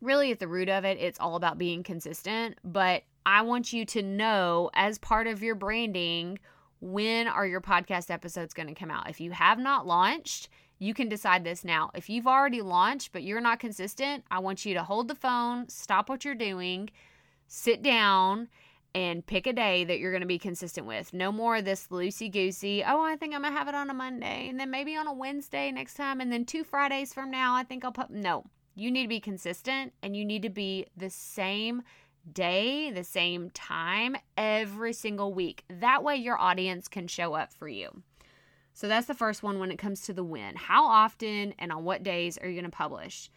really 0.00 0.30
at 0.30 0.38
the 0.38 0.48
root 0.48 0.68
of 0.68 0.84
it, 0.84 0.98
it's 0.98 1.20
all 1.20 1.36
about 1.36 1.58
being 1.58 1.82
consistent. 1.82 2.58
But 2.64 3.02
I 3.26 3.42
want 3.42 3.72
you 3.72 3.84
to 3.86 4.02
know 4.02 4.70
as 4.74 4.98
part 4.98 5.26
of 5.26 5.42
your 5.42 5.54
branding 5.54 6.38
when 6.80 7.28
are 7.28 7.46
your 7.46 7.60
podcast 7.60 8.10
episodes 8.10 8.54
going 8.54 8.68
to 8.68 8.74
come 8.74 8.90
out. 8.90 9.08
If 9.08 9.20
you 9.20 9.32
have 9.32 9.58
not 9.58 9.86
launched, 9.86 10.48
you 10.78 10.94
can 10.94 11.08
decide 11.08 11.44
this 11.44 11.64
now. 11.64 11.90
If 11.94 12.08
you've 12.08 12.26
already 12.26 12.62
launched 12.62 13.12
but 13.12 13.22
you're 13.22 13.40
not 13.40 13.60
consistent, 13.60 14.24
I 14.30 14.38
want 14.38 14.64
you 14.64 14.74
to 14.74 14.82
hold 14.82 15.08
the 15.08 15.14
phone, 15.14 15.68
stop 15.68 16.08
what 16.08 16.24
you're 16.24 16.34
doing, 16.34 16.90
sit 17.48 17.82
down, 17.82 18.48
and 18.94 19.24
pick 19.24 19.46
a 19.46 19.52
day 19.52 19.84
that 19.84 19.98
you're 19.98 20.10
going 20.10 20.22
to 20.22 20.26
be 20.26 20.38
consistent 20.38 20.86
with. 20.86 21.14
No 21.14 21.30
more 21.30 21.56
of 21.56 21.64
this 21.64 21.88
loosey 21.88 22.30
goosey. 22.30 22.82
Oh, 22.84 23.02
I 23.02 23.16
think 23.16 23.34
I'm 23.34 23.42
going 23.42 23.52
to 23.52 23.58
have 23.58 23.68
it 23.68 23.74
on 23.74 23.90
a 23.90 23.94
Monday 23.94 24.48
and 24.48 24.58
then 24.58 24.70
maybe 24.70 24.96
on 24.96 25.06
a 25.06 25.12
Wednesday 25.12 25.70
next 25.70 25.94
time 25.94 26.20
and 26.20 26.32
then 26.32 26.44
two 26.44 26.64
Fridays 26.64 27.14
from 27.14 27.30
now 27.30 27.54
I 27.54 27.62
think 27.62 27.84
I'll 27.84 27.92
put 27.92 28.10
no. 28.10 28.44
You 28.74 28.90
need 28.90 29.02
to 29.02 29.08
be 29.08 29.20
consistent 29.20 29.92
and 30.02 30.16
you 30.16 30.24
need 30.24 30.42
to 30.42 30.50
be 30.50 30.86
the 30.96 31.10
same 31.10 31.82
day, 32.32 32.90
the 32.90 33.04
same 33.04 33.50
time 33.50 34.16
every 34.36 34.92
single 34.92 35.32
week. 35.32 35.64
That 35.68 36.02
way 36.02 36.16
your 36.16 36.38
audience 36.38 36.88
can 36.88 37.06
show 37.06 37.34
up 37.34 37.52
for 37.52 37.68
you. 37.68 38.02
So 38.72 38.88
that's 38.88 39.06
the 39.06 39.14
first 39.14 39.42
one 39.42 39.58
when 39.58 39.70
it 39.70 39.78
comes 39.78 40.02
to 40.02 40.12
the 40.12 40.24
win. 40.24 40.56
How 40.56 40.86
often 40.86 41.54
and 41.58 41.72
on 41.72 41.84
what 41.84 42.02
days 42.02 42.38
are 42.38 42.48
you 42.48 42.54
going 42.54 42.70
to 42.70 42.76
publish? 42.76 43.30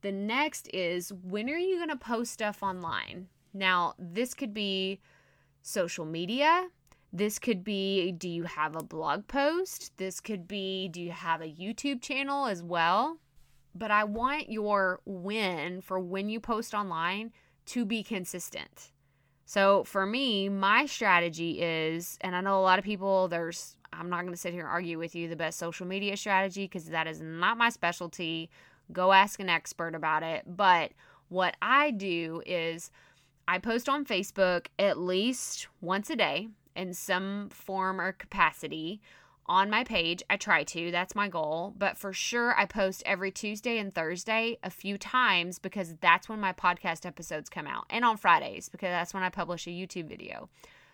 The 0.00 0.12
next 0.12 0.68
is 0.74 1.12
when 1.12 1.48
are 1.48 1.56
you 1.56 1.76
going 1.76 1.90
to 1.90 1.96
post 1.96 2.32
stuff 2.32 2.62
online? 2.62 3.28
Now, 3.54 3.94
this 3.98 4.34
could 4.34 4.54
be 4.54 5.00
social 5.60 6.04
media. 6.04 6.68
This 7.12 7.38
could 7.38 7.62
be 7.62 8.12
do 8.12 8.28
you 8.28 8.44
have 8.44 8.74
a 8.74 8.82
blog 8.82 9.28
post? 9.28 9.92
This 9.98 10.20
could 10.20 10.48
be 10.48 10.88
do 10.88 11.00
you 11.00 11.12
have 11.12 11.40
a 11.42 11.52
YouTube 11.52 12.00
channel 12.00 12.46
as 12.46 12.62
well? 12.62 13.18
But 13.74 13.90
I 13.90 14.04
want 14.04 14.50
your 14.50 15.00
win 15.04 15.80
for 15.80 15.98
when 15.98 16.28
you 16.28 16.40
post 16.40 16.74
online 16.74 17.32
to 17.66 17.84
be 17.84 18.02
consistent. 18.02 18.92
So 19.44 19.84
for 19.84 20.06
me, 20.06 20.48
my 20.48 20.86
strategy 20.86 21.60
is, 21.60 22.16
and 22.22 22.34
I 22.34 22.40
know 22.40 22.58
a 22.58 22.62
lot 22.62 22.78
of 22.78 22.84
people, 22.84 23.28
there's, 23.28 23.76
I'm 23.92 24.08
not 24.08 24.22
going 24.22 24.32
to 24.32 24.40
sit 24.40 24.52
here 24.52 24.62
and 24.62 24.70
argue 24.70 24.98
with 24.98 25.14
you 25.14 25.28
the 25.28 25.36
best 25.36 25.58
social 25.58 25.86
media 25.86 26.16
strategy 26.16 26.64
because 26.64 26.86
that 26.86 27.06
is 27.06 27.20
not 27.20 27.58
my 27.58 27.68
specialty. 27.68 28.50
Go 28.92 29.12
ask 29.12 29.40
an 29.40 29.50
expert 29.50 29.94
about 29.94 30.22
it. 30.22 30.44
But 30.46 30.92
what 31.28 31.56
I 31.60 31.90
do 31.90 32.42
is, 32.46 32.90
I 33.46 33.58
post 33.58 33.88
on 33.88 34.04
Facebook 34.04 34.66
at 34.78 34.98
least 34.98 35.68
once 35.80 36.10
a 36.10 36.16
day 36.16 36.48
in 36.76 36.94
some 36.94 37.48
form 37.50 38.00
or 38.00 38.12
capacity 38.12 39.00
on 39.46 39.68
my 39.68 39.84
page. 39.84 40.22
I 40.30 40.36
try 40.36 40.64
to, 40.64 40.90
that's 40.90 41.14
my 41.14 41.28
goal. 41.28 41.74
But 41.76 41.96
for 41.96 42.12
sure, 42.12 42.58
I 42.58 42.66
post 42.66 43.02
every 43.04 43.30
Tuesday 43.30 43.78
and 43.78 43.94
Thursday 43.94 44.58
a 44.62 44.70
few 44.70 44.96
times 44.96 45.58
because 45.58 45.96
that's 46.00 46.28
when 46.28 46.40
my 46.40 46.52
podcast 46.52 47.04
episodes 47.04 47.50
come 47.50 47.66
out, 47.66 47.84
and 47.90 48.04
on 48.04 48.16
Fridays 48.16 48.68
because 48.68 48.90
that's 48.90 49.12
when 49.12 49.22
I 49.22 49.28
publish 49.28 49.66
a 49.66 49.70
YouTube 49.70 50.08
video. 50.08 50.48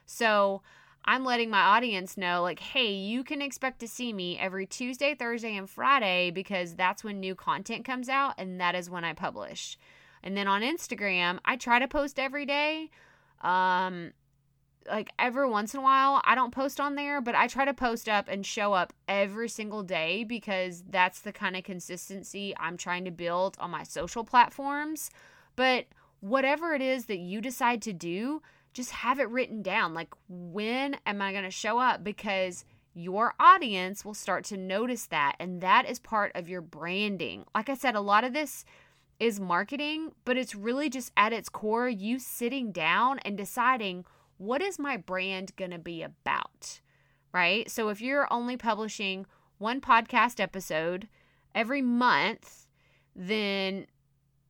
So 0.06 0.62
I'm 1.04 1.24
letting 1.24 1.50
my 1.50 1.60
audience 1.60 2.16
know, 2.16 2.42
like, 2.42 2.58
hey, 2.58 2.92
you 2.92 3.22
can 3.22 3.40
expect 3.40 3.78
to 3.80 3.88
see 3.88 4.12
me 4.12 4.38
every 4.38 4.66
Tuesday, 4.66 5.14
Thursday, 5.14 5.56
and 5.56 5.68
Friday 5.68 6.30
because 6.30 6.74
that's 6.74 7.04
when 7.04 7.20
new 7.20 7.34
content 7.34 7.84
comes 7.84 8.08
out, 8.08 8.34
and 8.38 8.60
that 8.60 8.74
is 8.74 8.90
when 8.90 9.04
I 9.04 9.12
publish. 9.12 9.78
And 10.28 10.36
then 10.36 10.46
on 10.46 10.60
Instagram, 10.60 11.38
I 11.46 11.56
try 11.56 11.78
to 11.78 11.88
post 11.88 12.18
every 12.18 12.44
day. 12.44 12.90
Um, 13.40 14.12
like 14.86 15.10
every 15.18 15.48
once 15.48 15.72
in 15.72 15.80
a 15.80 15.82
while, 15.82 16.20
I 16.22 16.34
don't 16.34 16.52
post 16.52 16.78
on 16.78 16.96
there, 16.96 17.22
but 17.22 17.34
I 17.34 17.46
try 17.46 17.64
to 17.64 17.72
post 17.72 18.10
up 18.10 18.28
and 18.28 18.44
show 18.44 18.74
up 18.74 18.92
every 19.08 19.48
single 19.48 19.82
day 19.82 20.24
because 20.24 20.84
that's 20.86 21.22
the 21.22 21.32
kind 21.32 21.56
of 21.56 21.64
consistency 21.64 22.54
I'm 22.60 22.76
trying 22.76 23.06
to 23.06 23.10
build 23.10 23.56
on 23.58 23.70
my 23.70 23.84
social 23.84 24.22
platforms. 24.22 25.08
But 25.56 25.86
whatever 26.20 26.74
it 26.74 26.82
is 26.82 27.06
that 27.06 27.20
you 27.20 27.40
decide 27.40 27.80
to 27.82 27.94
do, 27.94 28.42
just 28.74 28.90
have 28.90 29.18
it 29.18 29.30
written 29.30 29.62
down. 29.62 29.94
Like, 29.94 30.12
when 30.28 30.98
am 31.06 31.22
I 31.22 31.32
going 31.32 31.44
to 31.44 31.50
show 31.50 31.78
up? 31.78 32.04
Because 32.04 32.66
your 32.92 33.32
audience 33.40 34.04
will 34.04 34.12
start 34.12 34.44
to 34.44 34.58
notice 34.58 35.06
that. 35.06 35.36
And 35.40 35.62
that 35.62 35.88
is 35.88 35.98
part 35.98 36.32
of 36.34 36.50
your 36.50 36.60
branding. 36.60 37.46
Like 37.54 37.70
I 37.70 37.74
said, 37.74 37.94
a 37.94 38.02
lot 38.02 38.24
of 38.24 38.34
this 38.34 38.66
is 39.20 39.40
marketing, 39.40 40.12
but 40.24 40.36
it's 40.36 40.54
really 40.54 40.88
just 40.88 41.12
at 41.16 41.32
its 41.32 41.48
core 41.48 41.88
you 41.88 42.18
sitting 42.18 42.72
down 42.72 43.18
and 43.20 43.36
deciding 43.36 44.04
what 44.36 44.62
is 44.62 44.78
my 44.78 44.96
brand 44.96 45.54
going 45.56 45.72
to 45.72 45.78
be 45.78 46.02
about, 46.02 46.80
right? 47.32 47.68
So 47.70 47.88
if 47.88 48.00
you're 48.00 48.32
only 48.32 48.56
publishing 48.56 49.26
one 49.58 49.80
podcast 49.80 50.40
episode 50.40 51.08
every 51.54 51.82
month, 51.82 52.66
then 53.16 53.86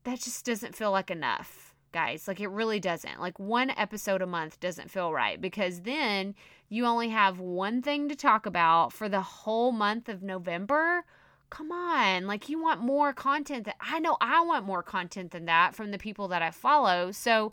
that 0.04 0.20
just 0.20 0.44
doesn't 0.44 0.76
feel 0.76 0.90
like 0.90 1.10
enough, 1.10 1.75
guys. 1.92 2.28
Like 2.28 2.40
it 2.40 2.48
really 2.48 2.80
doesn't. 2.80 3.20
Like 3.20 3.38
one 3.38 3.70
episode 3.70 4.20
a 4.20 4.26
month 4.26 4.60
doesn't 4.60 4.90
feel 4.90 5.12
right 5.12 5.40
because 5.40 5.80
then 5.80 6.34
you 6.68 6.84
only 6.84 7.08
have 7.08 7.40
one 7.40 7.80
thing 7.80 8.10
to 8.10 8.14
talk 8.14 8.44
about 8.44 8.92
for 8.92 9.08
the 9.08 9.22
whole 9.22 9.72
month 9.72 10.10
of 10.10 10.22
November 10.22 11.04
come 11.50 11.73
on 11.73 12.26
like 12.26 12.49
you 12.49 12.61
want 12.61 12.81
more 12.81 13.12
content 13.12 13.64
that 13.64 13.76
i 13.81 13.99
know 13.99 14.17
i 14.21 14.40
want 14.45 14.67
more 14.67 14.83
content 14.83 15.31
than 15.31 15.47
that 15.47 15.75
from 15.75 15.90
the 15.90 15.99
people 15.99 16.28
that 16.28 16.43
i 16.43 16.50
follow 16.50 17.11
so 17.11 17.52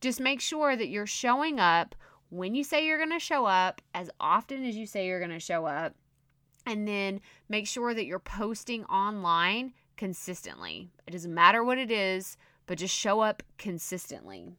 just 0.00 0.20
make 0.20 0.40
sure 0.40 0.76
that 0.76 0.88
you're 0.88 1.06
showing 1.06 1.58
up 1.58 1.94
when 2.30 2.54
you 2.54 2.64
say 2.64 2.86
you're 2.86 2.98
going 2.98 3.10
to 3.10 3.18
show 3.18 3.46
up 3.46 3.80
as 3.94 4.10
often 4.20 4.64
as 4.64 4.76
you 4.76 4.86
say 4.86 5.06
you're 5.06 5.20
going 5.20 5.30
to 5.30 5.40
show 5.40 5.66
up 5.66 5.94
and 6.64 6.86
then 6.86 7.20
make 7.48 7.66
sure 7.66 7.94
that 7.94 8.06
you're 8.06 8.18
posting 8.18 8.84
online 8.86 9.72
consistently. 9.96 10.90
It 11.06 11.12
doesn't 11.12 11.32
matter 11.32 11.62
what 11.62 11.78
it 11.78 11.90
is 11.90 12.36
but 12.66 12.78
just 12.78 12.94
show 12.94 13.20
up 13.20 13.42
consistently. 13.58 14.56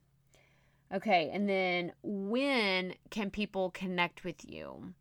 Okay 0.94 1.30
and 1.34 1.50
then 1.50 1.92
when 2.02 2.94
can 3.10 3.30
people 3.30 3.70
connect 3.72 4.24
with 4.24 4.50
you 4.50 4.94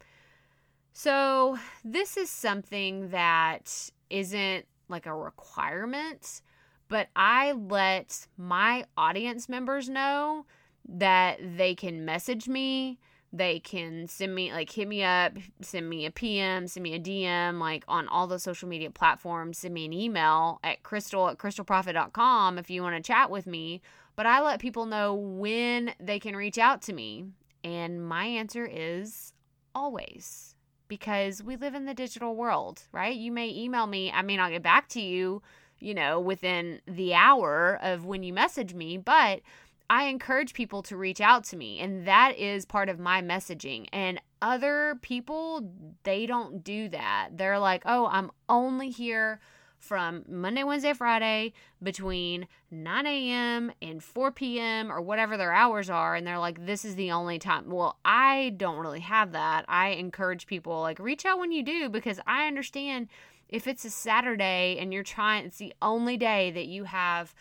so, 0.98 1.58
this 1.84 2.16
is 2.16 2.30
something 2.30 3.10
that 3.10 3.90
isn't 4.08 4.64
like 4.88 5.04
a 5.04 5.14
requirement, 5.14 6.40
but 6.88 7.08
I 7.14 7.52
let 7.52 8.26
my 8.38 8.86
audience 8.96 9.46
members 9.46 9.90
know 9.90 10.46
that 10.88 11.38
they 11.58 11.74
can 11.74 12.06
message 12.06 12.48
me, 12.48 12.98
they 13.30 13.60
can 13.60 14.06
send 14.06 14.34
me 14.34 14.50
like 14.54 14.70
hit 14.70 14.88
me 14.88 15.04
up, 15.04 15.34
send 15.60 15.86
me 15.86 16.06
a 16.06 16.10
PM, 16.10 16.66
send 16.66 16.82
me 16.82 16.94
a 16.94 16.98
DM, 16.98 17.60
like 17.60 17.84
on 17.88 18.08
all 18.08 18.26
the 18.26 18.38
social 18.38 18.66
media 18.66 18.90
platforms, 18.90 19.58
send 19.58 19.74
me 19.74 19.84
an 19.84 19.92
email 19.92 20.60
at 20.64 20.82
crystal 20.82 21.28
at 21.28 21.36
crystalprofit.com 21.36 22.56
if 22.56 22.70
you 22.70 22.80
want 22.80 22.96
to 22.96 23.06
chat 23.06 23.30
with 23.30 23.46
me. 23.46 23.82
but 24.16 24.24
I 24.24 24.40
let 24.40 24.60
people 24.60 24.86
know 24.86 25.12
when 25.14 25.92
they 26.00 26.18
can 26.18 26.34
reach 26.34 26.56
out 26.56 26.80
to 26.82 26.94
me. 26.94 27.26
And 27.62 28.02
my 28.02 28.24
answer 28.24 28.64
is 28.64 29.34
always 29.74 30.55
because 30.88 31.42
we 31.42 31.56
live 31.56 31.74
in 31.74 31.86
the 31.86 31.94
digital 31.94 32.34
world, 32.34 32.82
right? 32.92 33.14
You 33.14 33.32
may 33.32 33.48
email 33.50 33.86
me, 33.86 34.10
I 34.12 34.22
may 34.22 34.36
not 34.36 34.50
get 34.50 34.62
back 34.62 34.88
to 34.90 35.00
you, 35.00 35.42
you 35.78 35.94
know, 35.94 36.20
within 36.20 36.80
the 36.86 37.14
hour 37.14 37.78
of 37.82 38.04
when 38.04 38.22
you 38.22 38.32
message 38.32 38.74
me, 38.74 38.96
but 38.96 39.40
I 39.88 40.04
encourage 40.04 40.52
people 40.52 40.82
to 40.84 40.96
reach 40.96 41.20
out 41.20 41.44
to 41.44 41.56
me, 41.56 41.80
and 41.80 42.06
that 42.06 42.36
is 42.36 42.64
part 42.64 42.88
of 42.88 42.98
my 42.98 43.22
messaging. 43.22 43.86
And 43.92 44.20
other 44.42 44.98
people, 45.02 45.70
they 46.02 46.26
don't 46.26 46.64
do 46.64 46.88
that. 46.88 47.30
They're 47.32 47.58
like, 47.58 47.82
oh, 47.86 48.06
I'm 48.06 48.30
only 48.48 48.90
here 48.90 49.40
from 49.86 50.24
Monday, 50.28 50.64
Wednesday, 50.64 50.92
Friday 50.92 51.52
between 51.82 52.46
9 52.70 53.06
a.m. 53.06 53.72
and 53.80 54.02
4 54.02 54.32
p.m. 54.32 54.90
or 54.90 55.00
whatever 55.00 55.36
their 55.36 55.52
hours 55.52 55.88
are. 55.88 56.14
And 56.14 56.26
they're 56.26 56.38
like, 56.38 56.66
this 56.66 56.84
is 56.84 56.96
the 56.96 57.12
only 57.12 57.38
time. 57.38 57.70
Well, 57.70 57.98
I 58.04 58.54
don't 58.56 58.78
really 58.78 59.00
have 59.00 59.32
that. 59.32 59.64
I 59.68 59.90
encourage 59.90 60.46
people, 60.46 60.80
like, 60.80 60.98
reach 60.98 61.24
out 61.24 61.38
when 61.38 61.52
you 61.52 61.62
do 61.62 61.88
because 61.88 62.20
I 62.26 62.46
understand 62.46 63.08
if 63.48 63.66
it's 63.66 63.84
a 63.84 63.90
Saturday 63.90 64.76
and 64.80 64.92
you're 64.92 65.02
trying, 65.02 65.46
it's 65.46 65.58
the 65.58 65.74
only 65.80 66.16
day 66.16 66.50
that 66.50 66.66
you 66.66 66.84
have 66.84 67.34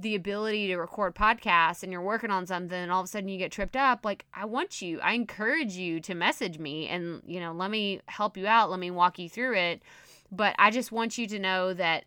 the 0.00 0.14
ability 0.14 0.68
to 0.68 0.76
record 0.78 1.14
podcasts 1.14 1.82
and 1.82 1.92
you're 1.92 2.00
working 2.00 2.30
on 2.30 2.46
something 2.46 2.78
and 2.78 2.90
all 2.90 3.00
of 3.00 3.04
a 3.04 3.08
sudden 3.08 3.28
you 3.28 3.36
get 3.36 3.52
tripped 3.52 3.76
up 3.76 4.02
like 4.02 4.24
i 4.32 4.46
want 4.46 4.80
you 4.80 4.98
i 5.00 5.12
encourage 5.12 5.74
you 5.74 6.00
to 6.00 6.14
message 6.14 6.58
me 6.58 6.88
and 6.88 7.20
you 7.26 7.38
know 7.38 7.52
let 7.52 7.70
me 7.70 8.00
help 8.06 8.34
you 8.34 8.46
out 8.46 8.70
let 8.70 8.80
me 8.80 8.90
walk 8.90 9.18
you 9.18 9.28
through 9.28 9.54
it 9.54 9.82
but 10.30 10.54
i 10.58 10.70
just 10.70 10.92
want 10.92 11.18
you 11.18 11.26
to 11.26 11.38
know 11.38 11.72
that 11.72 12.04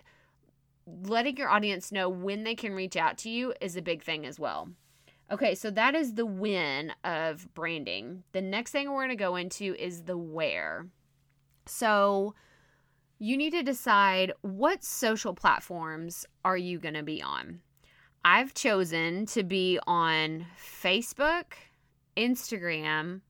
letting 0.85 1.37
your 1.37 1.49
audience 1.49 1.91
know 1.91 2.09
when 2.09 2.43
they 2.43 2.55
can 2.55 2.73
reach 2.73 2.95
out 2.95 3.17
to 3.19 3.29
you 3.29 3.53
is 3.61 3.75
a 3.75 3.81
big 3.81 4.03
thing 4.03 4.25
as 4.25 4.39
well. 4.39 4.69
Okay 5.31 5.55
so 5.55 5.71
that 5.71 5.95
is 5.95 6.13
the 6.13 6.25
win 6.25 6.91
of 7.03 7.53
branding. 7.53 8.23
The 8.33 8.41
next 8.41 8.71
thing 8.71 8.89
we're 8.89 9.05
going 9.05 9.09
to 9.09 9.15
go 9.15 9.35
into 9.35 9.75
is 9.75 10.03
the 10.03 10.17
where. 10.17 10.87
So 11.65 12.35
you 13.19 13.37
need 13.37 13.51
to 13.51 13.63
decide 13.63 14.33
what 14.41 14.83
social 14.83 15.33
platforms 15.33 16.25
are 16.43 16.57
you 16.57 16.77
going 16.77 16.95
to 16.95 17.03
be 17.03 17.21
on. 17.21 17.61
I've 18.25 18.53
chosen 18.53 19.25
to 19.27 19.43
be 19.43 19.79
on 19.87 20.45
Facebook, 20.57 21.53
Instagram. 22.17 23.21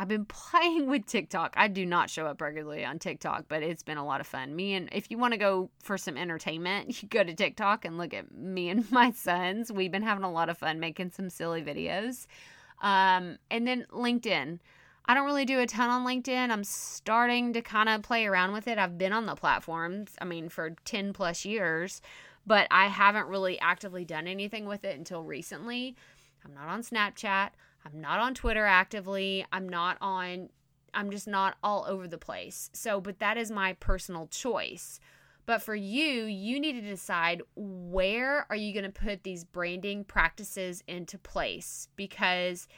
I've 0.00 0.08
been 0.08 0.24
playing 0.26 0.88
with 0.88 1.04
TikTok. 1.04 1.54
I 1.56 1.68
do 1.68 1.84
not 1.84 2.08
show 2.08 2.26
up 2.26 2.40
regularly 2.40 2.84
on 2.84 2.98
TikTok, 2.98 3.44
but 3.48 3.62
it's 3.62 3.82
been 3.82 3.98
a 3.98 4.04
lot 4.04 4.22
of 4.22 4.26
fun. 4.26 4.56
Me 4.56 4.72
and 4.74 4.88
if 4.92 5.10
you 5.10 5.18
want 5.18 5.32
to 5.32 5.38
go 5.38 5.70
for 5.82 5.98
some 5.98 6.16
entertainment, 6.16 7.02
you 7.02 7.08
go 7.08 7.22
to 7.22 7.34
TikTok 7.34 7.84
and 7.84 7.98
look 7.98 8.14
at 8.14 8.34
me 8.34 8.70
and 8.70 8.90
my 8.92 9.10
sons. 9.10 9.70
We've 9.70 9.92
been 9.92 10.02
having 10.02 10.24
a 10.24 10.32
lot 10.32 10.48
of 10.48 10.56
fun 10.56 10.80
making 10.80 11.10
some 11.10 11.28
silly 11.28 11.62
videos. 11.62 12.26
Um, 12.80 13.36
and 13.50 13.66
then 13.66 13.86
LinkedIn. 13.92 14.58
I 15.04 15.14
don't 15.14 15.26
really 15.26 15.44
do 15.44 15.60
a 15.60 15.66
ton 15.66 15.90
on 15.90 16.06
LinkedIn. 16.06 16.50
I'm 16.50 16.64
starting 16.64 17.52
to 17.54 17.62
kind 17.62 17.88
of 17.88 18.02
play 18.02 18.26
around 18.26 18.52
with 18.52 18.68
it. 18.68 18.78
I've 18.78 18.96
been 18.96 19.12
on 19.12 19.26
the 19.26 19.34
platforms, 19.34 20.12
I 20.20 20.24
mean, 20.24 20.48
for 20.48 20.70
10 20.84 21.12
plus 21.12 21.44
years 21.44 22.00
but 22.46 22.66
I 22.70 22.88
haven't 22.88 23.28
really 23.28 23.58
actively 23.60 24.04
done 24.04 24.26
anything 24.26 24.66
with 24.66 24.84
it 24.84 24.98
until 24.98 25.22
recently. 25.22 25.94
I'm 26.44 26.54
not 26.54 26.68
on 26.68 26.82
Snapchat. 26.82 27.50
I'm 27.84 28.00
not 28.00 28.20
on 28.20 28.34
Twitter 28.34 28.64
actively. 28.64 29.44
I'm 29.52 29.68
not 29.68 29.96
on, 30.00 30.50
I'm 30.94 31.10
just 31.10 31.26
not 31.26 31.56
all 31.62 31.84
over 31.88 32.06
the 32.06 32.18
place. 32.18 32.70
So, 32.72 33.00
but 33.00 33.18
that 33.20 33.36
is 33.36 33.50
my 33.50 33.74
personal 33.74 34.26
choice. 34.26 35.00
But 35.46 35.62
for 35.62 35.74
you, 35.74 36.24
you 36.24 36.60
need 36.60 36.74
to 36.74 36.80
decide 36.80 37.42
where 37.56 38.46
are 38.50 38.56
you 38.56 38.72
going 38.72 38.90
to 38.90 38.90
put 38.90 39.24
these 39.24 39.44
branding 39.44 40.04
practices 40.04 40.84
into 40.86 41.18
place 41.18 41.88
because 41.96 42.68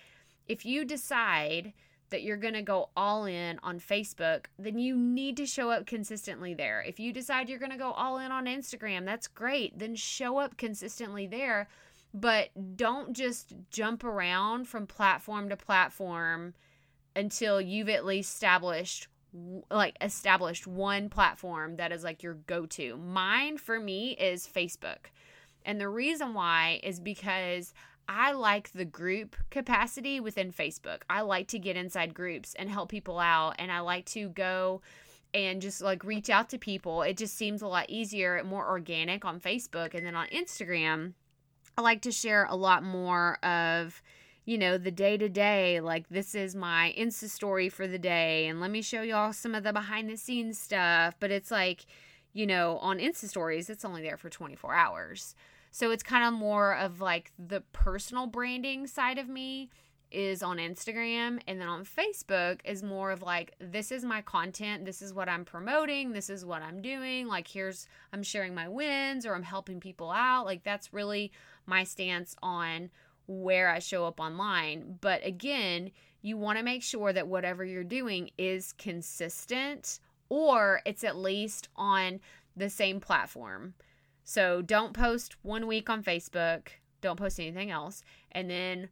if 0.47 0.64
you 0.64 0.85
decide 0.85 1.73
that 2.12 2.23
you're 2.23 2.37
going 2.37 2.54
to 2.54 2.62
go 2.62 2.90
all 2.97 3.25
in 3.25 3.59
on 3.62 3.80
Facebook, 3.80 4.47
then 4.59 4.78
you 4.78 4.97
need 4.97 5.37
to 5.38 5.47
show 5.47 5.71
up 5.71 5.87
consistently 5.87 6.54
there. 6.54 6.82
If 6.82 7.00
you 7.00 7.12
decide 7.12 7.49
you're 7.49 7.58
going 7.58 7.73
to 7.73 7.78
go 7.78 7.93
all 7.93 8.19
in 8.19 8.30
on 8.30 8.45
Instagram, 8.45 9.04
that's 9.04 9.26
great. 9.26 9.78
Then 9.78 9.97
show 9.97 10.38
up 10.38 10.56
consistently 10.56 11.26
there, 11.26 11.69
but 12.15 12.51
don't 12.77 13.15
just 13.15 13.55
jump 13.71 14.05
around 14.05 14.69
from 14.69 14.87
platform 14.87 15.49
to 15.49 15.57
platform 15.57 16.55
until 17.17 17.61
you've 17.61 17.89
at 17.89 18.05
least 18.05 18.33
established 18.35 19.09
like 19.71 19.97
established 20.03 20.67
one 20.67 21.09
platform 21.09 21.77
that 21.77 21.91
is 21.91 22.05
like 22.05 22.23
your 22.23 22.35
go-to. 22.35 22.99
Mine 22.99 23.57
for 23.57 23.81
me 23.81 24.11
is 24.11 24.47
Facebook. 24.47 25.07
And 25.65 25.81
the 25.81 25.89
reason 25.89 26.35
why 26.35 26.81
is 26.83 27.01
because 27.01 27.73
I 28.09 28.33
like 28.33 28.73
the 28.73 28.85
group 28.85 29.37
capacity 29.51 30.21
within 30.21 30.53
Facebook. 30.53 31.03
I 31.09 31.23
like 31.23 31.49
to 31.49 31.59
get 31.59 31.77
inside 31.77 32.15
groups 32.15 32.55
and 32.55 32.69
help 32.69 32.91
people 32.91 33.19
out, 33.19 33.55
and 33.59 33.71
I 33.71 33.81
like 33.81 34.07
to 34.07 34.29
go 34.29 34.83
and 35.33 35.63
just 35.63 35.81
like 35.81 36.05
reach 36.05 36.29
out 36.29 36.51
to 36.51 36.59
people. 36.59 37.03
It 37.03 37.17
just 37.17 37.37
seems 37.37 37.63
a 37.63 37.69
lot 37.69 37.87
easier, 37.89 38.43
more 38.45 38.69
organic 38.69 39.25
on 39.25 39.41
Facebook. 39.41 39.95
And 39.95 40.05
then 40.05 40.15
on 40.15 40.27
Instagram, 40.27 41.15
I 41.76 41.82
like 41.82 42.02
to 42.02 42.13
share 42.13 42.47
a 42.49 42.56
lot 42.56 42.82
more 42.82 43.39
of, 43.45 44.02
you 44.45 44.58
know, 44.58 44.78
the 44.78 44.91
day 44.91 45.17
to 45.17 45.28
day. 45.28 45.80
Like, 45.80 46.08
this 46.08 46.35
is 46.35 46.54
my 46.54 46.95
Insta 46.99 47.28
story 47.28 47.69
for 47.69 47.87
the 47.87 47.99
day, 47.99 48.47
and 48.47 48.61
let 48.61 48.71
me 48.71 48.82
show 48.82 49.02
y'all 49.02 49.32
some 49.32 49.54
of 49.54 49.65
the 49.65 49.73
behind 49.73 50.11
the 50.11 50.17
scenes 50.17 50.58
stuff. 50.58 51.15
But 51.19 51.30
it's 51.30 51.50
like, 51.50 51.87
you 52.32 52.47
know, 52.47 52.78
on 52.78 52.99
Insta 52.99 53.28
stories, 53.28 53.71
it's 53.71 53.85
only 53.85 54.02
there 54.02 54.17
for 54.17 54.30
24 54.30 54.75
hours. 54.75 55.35
So 55.71 55.91
it's 55.91 56.02
kind 56.02 56.25
of 56.25 56.39
more 56.39 56.76
of 56.76 57.00
like 57.00 57.32
the 57.39 57.63
personal 57.73 58.26
branding 58.26 58.87
side 58.87 59.19
of 59.19 59.28
me 59.28 59.71
is 60.11 60.43
on 60.43 60.58
Instagram 60.58 61.41
and 61.47 61.58
then 61.58 61.69
on 61.69 61.85
Facebook 61.85 62.61
is 62.65 62.82
more 62.82 63.11
of 63.11 63.23
like 63.23 63.54
this 63.58 63.91
is 63.91 64.04
my 64.04 64.21
content, 64.21 64.85
this 64.85 65.00
is 65.00 65.15
what 65.15 65.28
I'm 65.28 65.47
promoting, 65.47 66.13
this 66.13 66.28
is 66.28 66.45
what 66.45 66.61
I'm 66.61 66.82
doing, 66.82 67.26
like 67.26 67.49
here's 67.49 67.87
I'm 68.13 68.23
sharing 68.23 68.54
my 68.54 68.69
wins 68.69 69.25
or 69.25 69.35
I'm 69.35 69.43
helping 69.43 69.80
people 69.80 70.11
out. 70.11 70.45
Like 70.45 70.63
that's 70.63 70.93
really 70.93 71.32
my 71.73 71.85
stance 71.85 72.37
on 72.43 72.91
where 73.26 73.71
I 73.71 73.78
show 73.78 74.04
up 74.04 74.21
online. 74.21 74.99
But 75.00 75.25
again, 75.25 75.91
you 76.21 76.37
want 76.37 76.58
to 76.58 76.65
make 76.65 76.82
sure 76.82 77.15
that 77.15 77.28
whatever 77.28 77.65
you're 77.65 77.82
doing 77.82 78.28
is 78.37 78.75
consistent 78.75 79.99
or 80.28 80.82
it's 80.85 81.02
at 81.02 81.17
least 81.17 81.71
on 81.75 82.21
the 82.54 82.69
same 82.69 83.00
platform. 83.00 83.73
So 84.23 84.61
don't 84.61 84.93
post 84.93 85.37
one 85.43 85.67
week 85.67 85.89
on 85.89 86.02
Facebook, 86.02 86.69
don't 87.00 87.19
post 87.19 87.41
anything 87.41 87.71
else, 87.71 88.02
and 88.32 88.50
then 88.50 88.91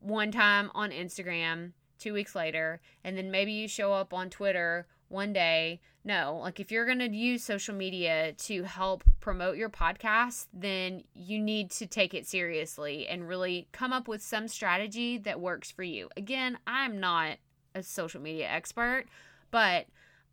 one 0.00 0.32
time 0.32 0.70
on 0.74 0.90
Instagram, 0.90 1.72
two 2.02 2.12
weeks 2.12 2.34
later, 2.34 2.80
and 3.04 3.16
then 3.16 3.30
maybe 3.30 3.52
you 3.52 3.68
show 3.68 3.92
up 3.92 4.12
on 4.12 4.28
Twitter 4.28 4.86
one 5.08 5.32
day. 5.32 5.80
No, 6.04 6.40
like 6.42 6.58
if 6.58 6.72
you're 6.72 6.86
going 6.86 6.98
to 6.98 7.08
use 7.08 7.44
social 7.44 7.74
media 7.74 8.32
to 8.32 8.64
help 8.64 9.04
promote 9.20 9.56
your 9.56 9.70
podcast, 9.70 10.46
then 10.52 11.04
you 11.14 11.38
need 11.38 11.70
to 11.72 11.86
take 11.86 12.12
it 12.12 12.26
seriously 12.26 13.06
and 13.06 13.28
really 13.28 13.68
come 13.70 13.92
up 13.92 14.08
with 14.08 14.20
some 14.20 14.48
strategy 14.48 15.16
that 15.18 15.40
works 15.40 15.70
for 15.70 15.84
you. 15.84 16.08
Again, 16.16 16.58
I'm 16.66 16.98
not 16.98 17.36
a 17.74 17.84
social 17.84 18.20
media 18.20 18.48
expert, 18.48 19.04
but 19.52 19.86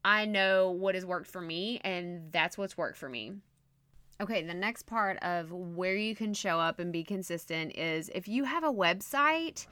I 0.04 0.26
know 0.26 0.72
what 0.72 0.96
has 0.96 1.06
worked 1.06 1.28
for 1.28 1.42
me, 1.42 1.80
and 1.84 2.32
that's 2.32 2.58
what's 2.58 2.78
worked 2.78 2.98
for 2.98 3.10
me. 3.10 3.34
Okay, 4.22 4.44
the 4.44 4.54
next 4.54 4.84
part 4.84 5.18
of 5.22 5.52
where 5.52 5.96
you 5.96 6.16
can 6.16 6.34
show 6.34 6.60
up 6.60 6.80
and 6.80 6.92
be 6.92 7.04
consistent 7.04 7.76
is 7.78 8.10
if 8.14 8.28
you 8.28 8.44
have 8.44 8.64
a 8.64 8.72
website, 8.72 9.68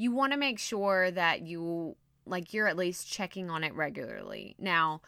you 0.00 0.10
want 0.10 0.32
to 0.32 0.38
make 0.38 0.58
sure 0.58 1.10
that 1.10 1.42
you 1.42 1.94
like 2.24 2.54
you're 2.54 2.66
at 2.66 2.76
least 2.76 3.06
checking 3.06 3.50
on 3.50 3.62
it 3.62 3.74
regularly. 3.74 4.56
Now, 4.58 5.02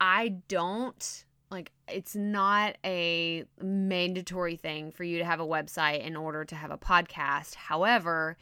I 0.00 0.36
don't 0.46 1.24
like 1.50 1.72
it's 1.88 2.14
not 2.14 2.76
a 2.84 3.42
mandatory 3.60 4.54
thing 4.54 4.92
for 4.92 5.02
you 5.02 5.18
to 5.18 5.24
have 5.24 5.40
a 5.40 5.46
website 5.46 6.06
in 6.06 6.14
order 6.14 6.44
to 6.44 6.54
have 6.54 6.70
a 6.70 6.78
podcast. 6.78 7.56
However, 7.56 8.36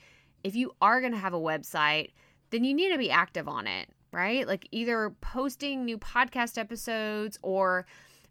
if 0.45 0.55
you 0.55 0.73
are 0.83 1.01
going 1.01 1.13
to 1.13 1.19
have 1.19 1.33
a 1.33 1.41
website, 1.41 2.11
then 2.51 2.65
you 2.65 2.75
need 2.75 2.93
to 2.93 2.99
be 2.99 3.11
active 3.11 3.49
on 3.49 3.67
it, 3.67 3.89
right? 4.13 4.47
Like 4.47 4.69
either 4.71 5.15
posting 5.23 5.87
new 5.87 5.97
podcast 5.97 6.59
episodes 6.59 7.39
or 7.41 7.87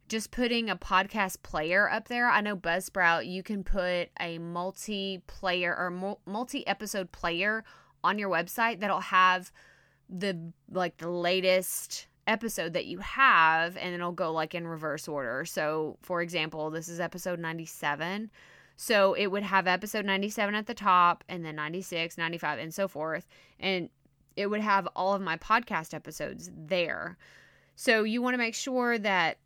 just 0.08 0.32
putting 0.32 0.70
a 0.70 0.76
podcast 0.76 1.44
player 1.44 1.90
up 1.90 2.08
there. 2.08 2.30
I 2.30 2.42
know 2.42 2.56
Buzzsprout, 2.56 3.28
you 3.28 3.44
can 3.44 3.64
put 3.64 4.10
a 4.20 4.38
multi-player 4.38 5.76
or 5.76 6.18
multi-episode 6.26 7.12
player 7.12 7.64
on 8.04 8.18
your 8.18 8.30
website 8.30 8.80
that'll 8.80 9.00
have 9.02 9.52
the 10.10 10.52
like 10.72 10.98
the 10.98 11.10
latest 11.10 12.08
episode 12.28 12.74
that 12.74 12.86
you 12.86 13.00
have 13.00 13.78
and 13.78 13.94
it'll 13.94 14.12
go 14.12 14.32
like 14.32 14.56
in 14.56 14.68
reverse 14.68 15.08
order. 15.08 15.46
So, 15.46 15.98
for 16.02 16.22
example, 16.22 16.70
this 16.70 16.88
is 16.88 17.00
episode 17.00 17.40
97. 17.40 18.30
So, 18.76 19.14
it 19.14 19.28
would 19.28 19.44
have 19.44 19.68
episode 19.68 20.06
97 20.06 20.56
at 20.56 20.68
the 20.68 20.74
top 20.74 21.24
and 21.28 21.44
then 21.44 21.56
96, 21.56 22.18
95 22.18 22.60
and 22.60 22.74
so 22.74 22.88
forth 22.88 23.28
and 23.60 23.90
it 24.36 24.48
would 24.48 24.62
have 24.62 24.88
all 24.96 25.14
of 25.14 25.22
my 25.22 25.36
podcast 25.38 25.94
episodes 25.94 26.52
there. 26.56 27.18
So, 27.76 28.04
you 28.04 28.22
want 28.22 28.36
to 28.36 28.38
make 28.38 28.56
sure 28.56 28.98
that 29.00 29.38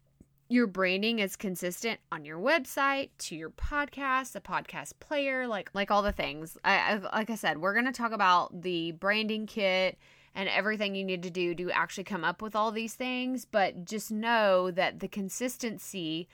your 0.52 0.68
branding 0.68 1.20
is 1.20 1.38
consistent 1.38 1.98
on 2.12 2.26
your 2.26 2.38
website 2.38 3.10
to 3.18 3.38
your 3.38 3.50
podcast 3.52 4.34
the 4.34 4.42
podcast 4.42 4.92
player 5.00 5.48
like 5.48 5.70
like 5.74 5.90
all 5.90 6.02
the 6.02 6.12
things. 6.12 6.58
I, 6.66 6.78
I 6.78 7.18
like 7.18 7.30
i 7.30 7.36
said 7.36 7.60
we're 7.60 7.74
going 7.74 7.86
to 7.86 7.94
talk 7.94 8.12
about 8.12 8.62
the 8.62 8.92
branding 8.92 9.48
kit 9.48 9.98
and 10.36 10.50
everything 10.50 10.94
you 10.94 11.06
need 11.06 11.24
to 11.24 11.30
do 11.30 11.56
to 11.56 11.72
actually 11.72 12.04
come 12.04 12.26
up 12.26 12.42
with 12.42 12.54
all 12.54 12.72
these 12.72 12.96
things 12.96 13.46
but 13.46 13.86
just 13.86 14.12
know 14.12 14.72
that 14.72 15.00
the 15.00 15.08
consistency 15.08 16.28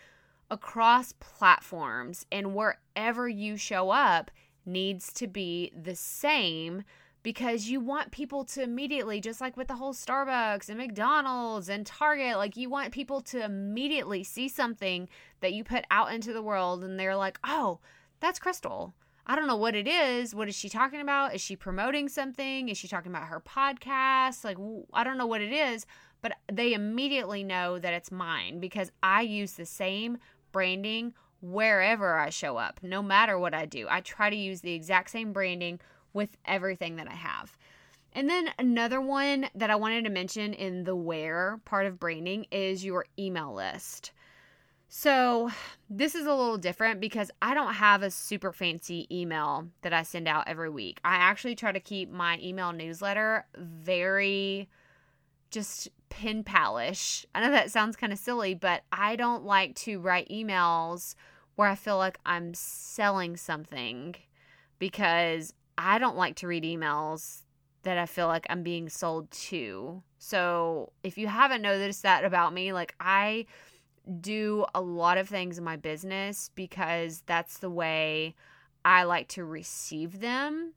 across 0.50 1.14
platforms 1.20 2.26
and 2.32 2.56
wherever 2.56 3.30
you 3.30 3.56
show 3.56 3.92
up 3.92 4.32
needs 4.66 5.14
to 5.14 5.28
be 5.28 5.72
the 5.80 5.96
same 5.96 6.84
because 7.28 7.68
you 7.68 7.82
want 7.82 8.10
people 8.12 8.46
to 8.46 8.64
immediately, 8.64 9.20
just 9.20 9.42
like 9.42 9.58
with 9.58 9.68
the 9.68 9.76
whole 9.76 9.94
Starbucks 9.94 10.70
and 10.70 10.78
McDonald's 10.78 11.68
and 11.68 11.86
Target, 11.86 12.38
like 12.38 12.56
you 12.56 12.70
want 12.70 12.94
people 12.94 13.20
to 13.24 13.44
immediately 13.44 14.24
see 14.24 14.48
something 14.48 15.10
that 15.42 15.52
you 15.52 15.66
put 15.66 15.84
out 15.92 16.14
into 16.14 16.32
the 16.32 16.42
world 16.42 16.86
and 16.86 16.98
they're 16.98 17.18
like, 17.18 17.38
oh, 17.44 17.80
that's 18.22 18.40
Crystal. 18.40 18.94
I 19.26 19.36
don't 19.36 19.46
know 19.46 19.58
what 19.58 19.76
it 19.76 19.90
is. 19.90 20.34
What 20.34 20.48
is 20.48 20.56
she 20.56 20.70
talking 20.70 21.02
about? 21.02 21.36
Is 21.36 21.42
she 21.42 21.58
promoting 21.58 22.08
something? 22.08 22.70
Is 22.70 22.78
she 22.78 22.88
talking 22.88 23.12
about 23.12 23.28
her 23.28 23.42
podcast? 23.42 24.46
Like, 24.46 24.58
I 24.94 25.04
don't 25.04 25.18
know 25.18 25.28
what 25.28 25.42
it 25.42 25.52
is, 25.52 25.86
but 26.22 26.32
they 26.50 26.72
immediately 26.72 27.44
know 27.44 27.78
that 27.78 27.94
it's 27.94 28.10
mine 28.10 28.62
because 28.62 28.90
I 29.04 29.24
use 29.24 29.52
the 29.52 29.66
same 29.66 30.20
branding 30.54 31.14
wherever 31.42 32.18
I 32.18 32.30
show 32.30 32.56
up, 32.56 32.80
no 32.82 33.04
matter 33.04 33.38
what 33.38 33.54
I 33.54 33.66
do. 33.66 33.86
I 33.90 34.00
try 34.00 34.30
to 34.30 34.36
use 34.38 34.62
the 34.62 34.72
exact 34.72 35.10
same 35.10 35.34
branding 35.34 35.82
with 36.18 36.36
everything 36.46 36.98
that 36.98 37.08
I 37.08 37.14
have. 37.14 37.56
And 38.12 38.28
then 38.28 38.50
another 38.58 39.00
one 39.00 39.48
that 39.54 39.70
I 39.70 39.76
wanted 39.76 40.04
to 40.06 40.10
mention 40.10 40.54
in 40.54 40.84
the 40.84 40.96
where 40.96 41.62
part 41.66 41.86
of 41.86 42.00
branding 42.00 42.48
is 42.52 42.84
your 42.84 43.06
email 43.18 43.54
list. 43.54 44.12
So, 44.90 45.52
this 45.90 46.16
is 46.16 46.26
a 46.26 46.34
little 46.34 46.58
different 46.58 47.02
because 47.02 47.30
I 47.42 47.54
don't 47.54 47.74
have 47.74 48.02
a 48.02 48.10
super 48.10 48.52
fancy 48.52 49.06
email 49.12 49.68
that 49.82 49.94
I 49.94 50.04
send 50.04 50.28
out 50.28 50.48
every 50.48 50.70
week. 50.70 51.00
I 51.04 51.16
actually 51.16 51.56
try 51.56 51.74
to 51.74 51.80
keep 51.80 52.10
my 52.10 52.40
email 52.42 52.72
newsletter 52.72 53.46
very 53.56 54.70
just 55.52 55.90
pen 56.10 56.44
palish. 56.44 57.26
I 57.36 57.42
know 57.42 57.52
that 57.52 57.70
sounds 57.70 57.96
kind 57.96 58.14
of 58.14 58.20
silly, 58.20 58.54
but 58.54 58.84
I 58.92 59.18
don't 59.18 59.44
like 59.44 59.76
to 59.76 60.00
write 60.00 60.30
emails 60.30 61.16
where 61.56 61.68
I 61.68 61.76
feel 61.76 61.98
like 61.98 62.18
I'm 62.26 62.54
selling 62.54 63.36
something 63.36 64.16
because 64.80 65.54
I 65.78 66.00
don't 66.00 66.18
like 66.18 66.36
to 66.38 66.48
read 66.48 66.64
emails 66.64 67.44
that 67.84 67.98
I 67.98 68.06
feel 68.06 68.28
like 68.28 68.46
I'm 68.50 68.64
being 68.64 68.90
sold 68.90 69.32
to. 69.32 70.02
So 70.18 70.92
if 71.04 71.18
you 71.18 71.28
haven't 71.28 71.62
noticed 71.62 72.04
that 72.04 72.26
about 72.26 72.54
me, 72.54 72.74
like 72.74 72.96
I 73.00 73.46
do 74.20 74.66
a 74.74 74.82
lot 74.82 75.18
of 75.18 75.30
things 75.30 75.58
in 75.58 75.64
my 75.64 75.76
business 75.76 76.50
because 76.56 77.24
that's 77.26 77.60
the 77.60 77.70
way 77.70 78.36
I 78.84 79.04
like 79.04 79.28
to 79.30 79.44
receive 79.44 80.20
them. 80.20 80.74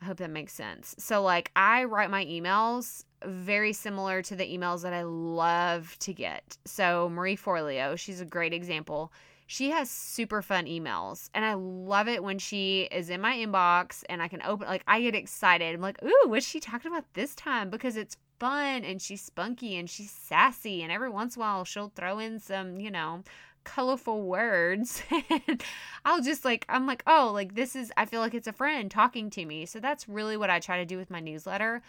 I 0.00 0.04
hope 0.06 0.18
that 0.18 0.30
makes 0.30 0.52
sense. 0.52 0.96
So, 0.98 1.22
like, 1.22 1.52
I 1.54 1.84
write 1.84 2.10
my 2.10 2.24
emails 2.24 3.04
very 3.24 3.72
similar 3.72 4.20
to 4.22 4.34
the 4.34 4.44
emails 4.44 4.82
that 4.82 4.92
I 4.92 5.02
love 5.04 5.96
to 6.00 6.12
get. 6.12 6.58
So, 6.64 7.08
Marie 7.08 7.36
Forleo, 7.36 7.96
she's 7.96 8.20
a 8.20 8.24
great 8.24 8.52
example 8.52 9.12
she 9.52 9.68
has 9.68 9.90
super 9.90 10.40
fun 10.40 10.64
emails 10.64 11.28
and 11.34 11.44
i 11.44 11.52
love 11.52 12.08
it 12.08 12.24
when 12.24 12.38
she 12.38 12.88
is 12.90 13.10
in 13.10 13.20
my 13.20 13.36
inbox 13.36 14.02
and 14.08 14.22
i 14.22 14.26
can 14.26 14.40
open 14.44 14.66
like 14.66 14.82
i 14.86 14.98
get 14.98 15.14
excited. 15.14 15.74
I'm 15.74 15.82
like 15.82 16.02
ooh 16.02 16.28
what's 16.28 16.46
she 16.46 16.58
talking 16.58 16.90
about 16.90 17.04
this 17.12 17.34
time? 17.34 17.68
Because 17.68 17.98
it's 17.98 18.16
fun 18.40 18.82
and 18.82 19.00
she's 19.00 19.20
spunky 19.20 19.76
and 19.76 19.90
she's 19.90 20.10
sassy 20.10 20.82
and 20.82 20.90
every 20.90 21.10
once 21.10 21.36
in 21.36 21.42
a 21.42 21.44
while 21.44 21.64
she'll 21.66 21.92
throw 21.94 22.18
in 22.18 22.40
some 22.40 22.80
you 22.80 22.90
know 22.90 23.24
colorful 23.64 24.22
words. 24.22 25.02
And 25.46 25.62
i'll 26.06 26.22
just 26.22 26.46
like 26.46 26.64
i'm 26.70 26.86
like 26.86 27.02
oh 27.06 27.30
like 27.34 27.54
this 27.54 27.76
is 27.76 27.92
i 27.98 28.06
feel 28.06 28.20
like 28.20 28.32
it's 28.32 28.48
a 28.48 28.54
friend 28.54 28.90
talking 28.90 29.28
to 29.30 29.44
me. 29.44 29.66
So 29.66 29.80
that's 29.80 30.08
really 30.08 30.38
what 30.38 30.48
i 30.48 30.60
try 30.60 30.78
to 30.78 30.86
do 30.86 30.96
with 30.96 31.10
my 31.10 31.20
newsletter 31.20 31.82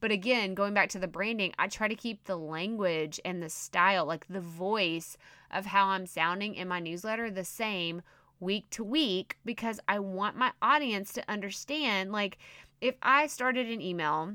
but 0.00 0.12
again, 0.12 0.54
going 0.54 0.74
back 0.74 0.88
to 0.90 0.98
the 0.98 1.08
branding, 1.08 1.52
I 1.58 1.68
try 1.68 1.88
to 1.88 1.94
keep 1.94 2.24
the 2.24 2.36
language 2.36 3.20
and 3.24 3.42
the 3.42 3.48
style, 3.48 4.04
like 4.04 4.26
the 4.28 4.40
voice 4.40 5.16
of 5.50 5.66
how 5.66 5.88
I'm 5.88 6.06
sounding 6.06 6.54
in 6.54 6.68
my 6.68 6.80
newsletter, 6.80 7.30
the 7.30 7.44
same 7.44 8.02
week 8.40 8.70
to 8.70 8.84
week 8.84 9.36
because 9.44 9.80
I 9.88 9.98
want 9.98 10.36
my 10.36 10.52
audience 10.62 11.12
to 11.14 11.30
understand. 11.30 12.12
Like, 12.12 12.38
if 12.80 12.94
I 13.02 13.26
started 13.26 13.68
an 13.68 13.80
email 13.80 14.34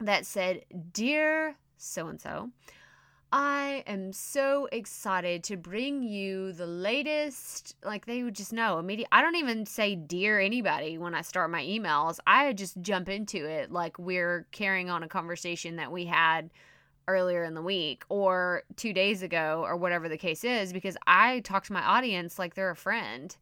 that 0.00 0.26
said, 0.26 0.64
Dear 0.92 1.56
so 1.76 2.08
and 2.08 2.20
so, 2.20 2.50
I 3.30 3.84
am 3.86 4.12
so 4.14 4.68
excited 4.72 5.44
to 5.44 5.56
bring 5.56 6.02
you 6.02 6.52
the 6.52 6.66
latest. 6.66 7.76
Like 7.84 8.06
they 8.06 8.22
would 8.22 8.34
just 8.34 8.52
know 8.52 8.78
immediately. 8.78 9.10
I 9.12 9.20
don't 9.20 9.36
even 9.36 9.66
say 9.66 9.96
dear 9.96 10.40
anybody 10.40 10.96
when 10.96 11.14
I 11.14 11.20
start 11.20 11.50
my 11.50 11.62
emails. 11.62 12.18
I 12.26 12.54
just 12.54 12.80
jump 12.80 13.08
into 13.08 13.44
it 13.44 13.70
like 13.70 13.98
we're 13.98 14.46
carrying 14.50 14.88
on 14.88 15.02
a 15.02 15.08
conversation 15.08 15.76
that 15.76 15.92
we 15.92 16.06
had 16.06 16.50
earlier 17.06 17.44
in 17.44 17.54
the 17.54 17.62
week 17.62 18.04
or 18.08 18.62
two 18.76 18.92
days 18.92 19.22
ago 19.22 19.62
or 19.64 19.76
whatever 19.76 20.08
the 20.08 20.18
case 20.18 20.44
is 20.44 20.72
because 20.72 20.96
I 21.06 21.40
talk 21.40 21.64
to 21.64 21.72
my 21.72 21.82
audience 21.82 22.38
like 22.38 22.54
they're 22.54 22.70
a 22.70 22.76
friend 22.76 23.34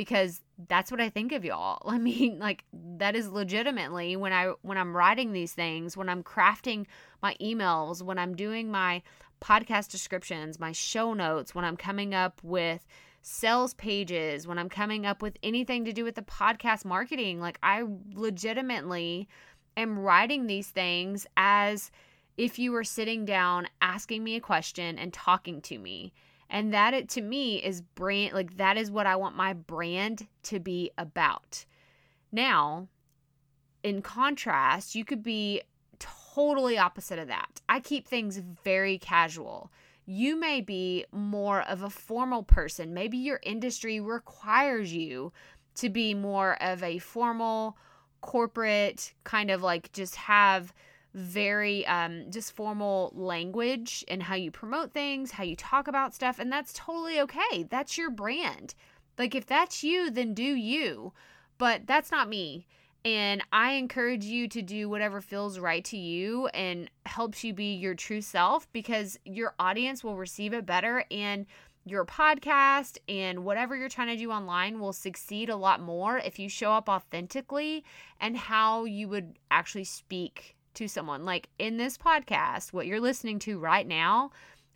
because 0.00 0.40
that's 0.66 0.90
what 0.90 0.98
I 0.98 1.10
think 1.10 1.30
of 1.32 1.44
y'all. 1.44 1.82
I 1.86 1.98
mean, 1.98 2.38
like 2.38 2.64
that 2.72 3.14
is 3.14 3.28
legitimately 3.28 4.16
when 4.16 4.32
I 4.32 4.54
when 4.62 4.78
I'm 4.78 4.96
writing 4.96 5.34
these 5.34 5.52
things, 5.52 5.94
when 5.94 6.08
I'm 6.08 6.22
crafting 6.22 6.86
my 7.22 7.36
emails, 7.38 8.00
when 8.00 8.18
I'm 8.18 8.34
doing 8.34 8.70
my 8.70 9.02
podcast 9.42 9.90
descriptions, 9.90 10.58
my 10.58 10.72
show 10.72 11.12
notes, 11.12 11.54
when 11.54 11.66
I'm 11.66 11.76
coming 11.76 12.14
up 12.14 12.40
with 12.42 12.86
sales 13.20 13.74
pages, 13.74 14.46
when 14.46 14.58
I'm 14.58 14.70
coming 14.70 15.04
up 15.04 15.20
with 15.20 15.36
anything 15.42 15.84
to 15.84 15.92
do 15.92 16.02
with 16.02 16.14
the 16.14 16.22
podcast 16.22 16.86
marketing, 16.86 17.38
like 17.38 17.58
I 17.62 17.84
legitimately 18.14 19.28
am 19.76 19.98
writing 19.98 20.46
these 20.46 20.68
things 20.68 21.26
as 21.36 21.90
if 22.38 22.58
you 22.58 22.72
were 22.72 22.84
sitting 22.84 23.26
down 23.26 23.68
asking 23.82 24.24
me 24.24 24.36
a 24.36 24.40
question 24.40 24.98
and 24.98 25.12
talking 25.12 25.60
to 25.60 25.78
me. 25.78 26.14
And 26.50 26.74
that 26.74 26.94
it 26.94 27.08
to 27.10 27.22
me 27.22 27.62
is 27.62 27.80
brand 27.80 28.34
like 28.34 28.56
that 28.56 28.76
is 28.76 28.90
what 28.90 29.06
I 29.06 29.16
want 29.16 29.36
my 29.36 29.52
brand 29.52 30.26
to 30.44 30.58
be 30.58 30.90
about. 30.98 31.64
Now, 32.32 32.88
in 33.84 34.02
contrast, 34.02 34.94
you 34.94 35.04
could 35.04 35.22
be 35.22 35.62
totally 36.34 36.76
opposite 36.76 37.20
of 37.20 37.28
that. 37.28 37.60
I 37.68 37.78
keep 37.80 38.06
things 38.06 38.38
very 38.64 38.98
casual. 38.98 39.70
You 40.06 40.34
may 40.34 40.60
be 40.60 41.06
more 41.12 41.62
of 41.62 41.82
a 41.82 41.90
formal 41.90 42.42
person. 42.42 42.94
Maybe 42.94 43.16
your 43.16 43.38
industry 43.44 44.00
requires 44.00 44.92
you 44.92 45.32
to 45.76 45.88
be 45.88 46.14
more 46.14 46.60
of 46.60 46.82
a 46.82 46.98
formal, 46.98 47.76
corporate, 48.20 49.14
kind 49.22 49.50
of 49.50 49.62
like 49.62 49.92
just 49.92 50.16
have 50.16 50.72
very 51.14 51.86
um 51.86 52.30
just 52.30 52.54
formal 52.54 53.12
language 53.14 54.04
and 54.08 54.22
how 54.22 54.34
you 54.34 54.50
promote 54.50 54.92
things, 54.92 55.32
how 55.32 55.44
you 55.44 55.56
talk 55.56 55.88
about 55.88 56.14
stuff, 56.14 56.38
and 56.38 56.52
that's 56.52 56.72
totally 56.72 57.20
okay. 57.20 57.64
That's 57.68 57.98
your 57.98 58.10
brand. 58.10 58.74
Like 59.18 59.34
if 59.34 59.46
that's 59.46 59.82
you, 59.82 60.10
then 60.10 60.34
do 60.34 60.42
you. 60.42 61.12
But 61.58 61.86
that's 61.86 62.10
not 62.10 62.28
me. 62.28 62.66
And 63.04 63.42
I 63.52 63.72
encourage 63.72 64.24
you 64.24 64.46
to 64.48 64.60
do 64.60 64.88
whatever 64.88 65.20
feels 65.20 65.58
right 65.58 65.84
to 65.86 65.96
you 65.96 66.48
and 66.48 66.90
helps 67.06 67.42
you 67.42 67.54
be 67.54 67.74
your 67.74 67.94
true 67.94 68.20
self 68.20 68.70
because 68.72 69.18
your 69.24 69.54
audience 69.58 70.04
will 70.04 70.16
receive 70.16 70.52
it 70.52 70.66
better 70.66 71.04
and 71.10 71.46
your 71.86 72.04
podcast 72.04 72.98
and 73.08 73.44
whatever 73.44 73.74
you're 73.74 73.88
trying 73.88 74.08
to 74.08 74.22
do 74.22 74.30
online 74.30 74.80
will 74.80 74.92
succeed 74.92 75.48
a 75.48 75.56
lot 75.56 75.80
more 75.80 76.18
if 76.18 76.38
you 76.38 76.46
show 76.48 76.72
up 76.72 76.90
authentically 76.90 77.82
and 78.20 78.36
how 78.36 78.84
you 78.84 79.08
would 79.08 79.38
actually 79.50 79.84
speak 79.84 80.56
to 80.74 80.88
someone. 80.88 81.24
Like 81.24 81.48
in 81.58 81.76
this 81.76 81.96
podcast, 81.96 82.72
what 82.72 82.86
you're 82.86 83.00
listening 83.00 83.38
to 83.40 83.58
right 83.58 83.86
now, 83.86 84.30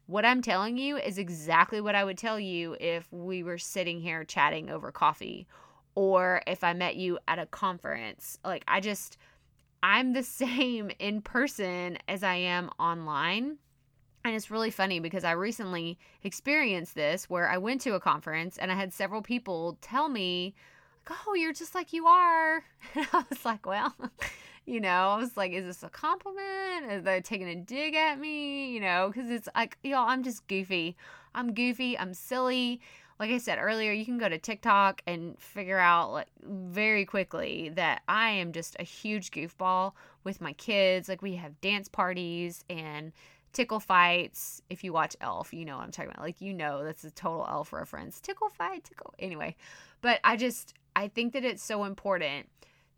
what 0.07 0.25
I'm 0.25 0.43
telling 0.43 0.77
you 0.77 0.97
is 0.97 1.19
exactly 1.19 1.81
what 1.81 1.95
I 1.95 2.05
would 2.05 2.19
tell 2.19 2.39
you 2.39 2.77
if 2.79 3.11
we 3.11 3.43
were 3.43 3.59
sitting 3.59 4.01
here 4.01 4.25
chatting 4.25 4.69
over 4.71 4.93
coffee 4.93 5.47
or 5.95 6.43
if 6.47 6.63
I 6.65 6.73
met 6.73 6.97
you 6.97 7.19
at 7.29 7.39
a 7.39 7.47
conference. 7.47 8.39
Like, 8.45 8.65
I 8.69 8.81
just, 8.81 9.17
I'm 9.83 10.13
the 10.13 10.23
same 10.25 10.91
in 10.99 11.23
person 11.23 11.99
as 12.09 12.23
I 12.23 12.35
am 12.35 12.71
online. 12.79 13.59
And 14.25 14.35
it's 14.35 14.51
really 14.51 14.71
funny 14.71 15.01
because 15.01 15.23
I 15.23 15.33
recently 15.33 15.99
experienced 16.23 16.95
this 16.95 17.29
where 17.29 17.49
I 17.49 17.59
went 17.59 17.83
to 17.83 17.95
a 17.95 18.01
conference 18.01 18.57
and 18.57 18.73
I 18.73 18.75
had 18.75 18.93
several 18.93 19.21
people 19.21 19.77
tell 19.83 20.09
me, 20.09 20.55
like, 21.09 21.19
oh, 21.27 21.35
you're 21.35 21.53
just 21.53 21.75
like 21.75 21.93
you 21.93 22.07
are. 22.07 22.65
And 22.95 23.07
I 23.13 23.25
was 23.29 23.45
like, 23.45 23.67
well, 23.67 23.95
you 24.67 24.81
know, 24.81 25.11
I 25.11 25.17
was 25.19 25.37
like, 25.37 25.53
is 25.53 25.65
this 25.65 25.83
a 25.83 25.89
compliment? 25.89 26.91
Are 26.91 27.01
they 27.01 27.21
taking 27.21 27.49
a 27.49 27.57
dig 27.57 27.95
at 27.95 28.19
me? 28.19 28.73
You 28.73 28.81
know, 28.81 29.11
because 29.13 29.31
it's 29.31 29.49
like, 29.55 29.79
know, 29.93 30.03
I'm 30.03 30.23
just 30.23 30.47
goofy. 30.47 30.97
I'm 31.35 31.53
goofy. 31.53 31.99
I'm 31.99 32.15
silly 32.15 32.81
like 33.19 33.31
I 33.31 33.39
said 33.39 33.59
earlier, 33.61 33.93
you 33.93 34.05
can 34.05 34.19
go 34.19 34.29
to 34.29 34.39
TikTok 34.39 35.03
and 35.07 35.39
figure 35.39 35.79
out 35.79 36.13
like 36.13 36.29
very 36.43 37.05
quickly 37.05 37.71
that 37.75 38.03
I 38.09 38.31
am 38.31 38.53
just 38.53 38.77
a 38.81 38.83
huge 38.83 39.31
goofball 39.31 39.93
with 40.25 40.41
my 40.41 40.53
kids. 40.55 41.09
Like 41.09 41.23
we 41.23 41.37
have 41.37 41.61
dance 41.61 41.89
parties 41.89 42.65
and 42.69 43.13
tickle 43.53 43.79
fights. 43.79 44.63
If 44.69 44.83
you 44.83 44.93
watch 44.93 45.17
Elf, 45.21 45.55
you 45.55 45.65
know 45.65 45.77
what 45.77 45.85
I'm 45.85 45.93
talking 45.93 46.11
about. 46.11 46.25
Like, 46.25 46.41
you 46.41 46.53
know, 46.53 46.83
that's 46.83 47.05
a 47.05 47.11
total 47.11 47.47
Elf 47.49 47.73
reference. 47.73 48.21
Tickle 48.21 48.49
fight, 48.49 48.85
tickle. 48.85 49.15
Anyway, 49.19 49.55
but 50.01 50.19
I 50.25 50.37
just, 50.37 50.75
I 50.97 51.07
think 51.07 51.35
that 51.35 51.45
it's 51.45 51.63
so 51.63 51.85
important 51.85 52.49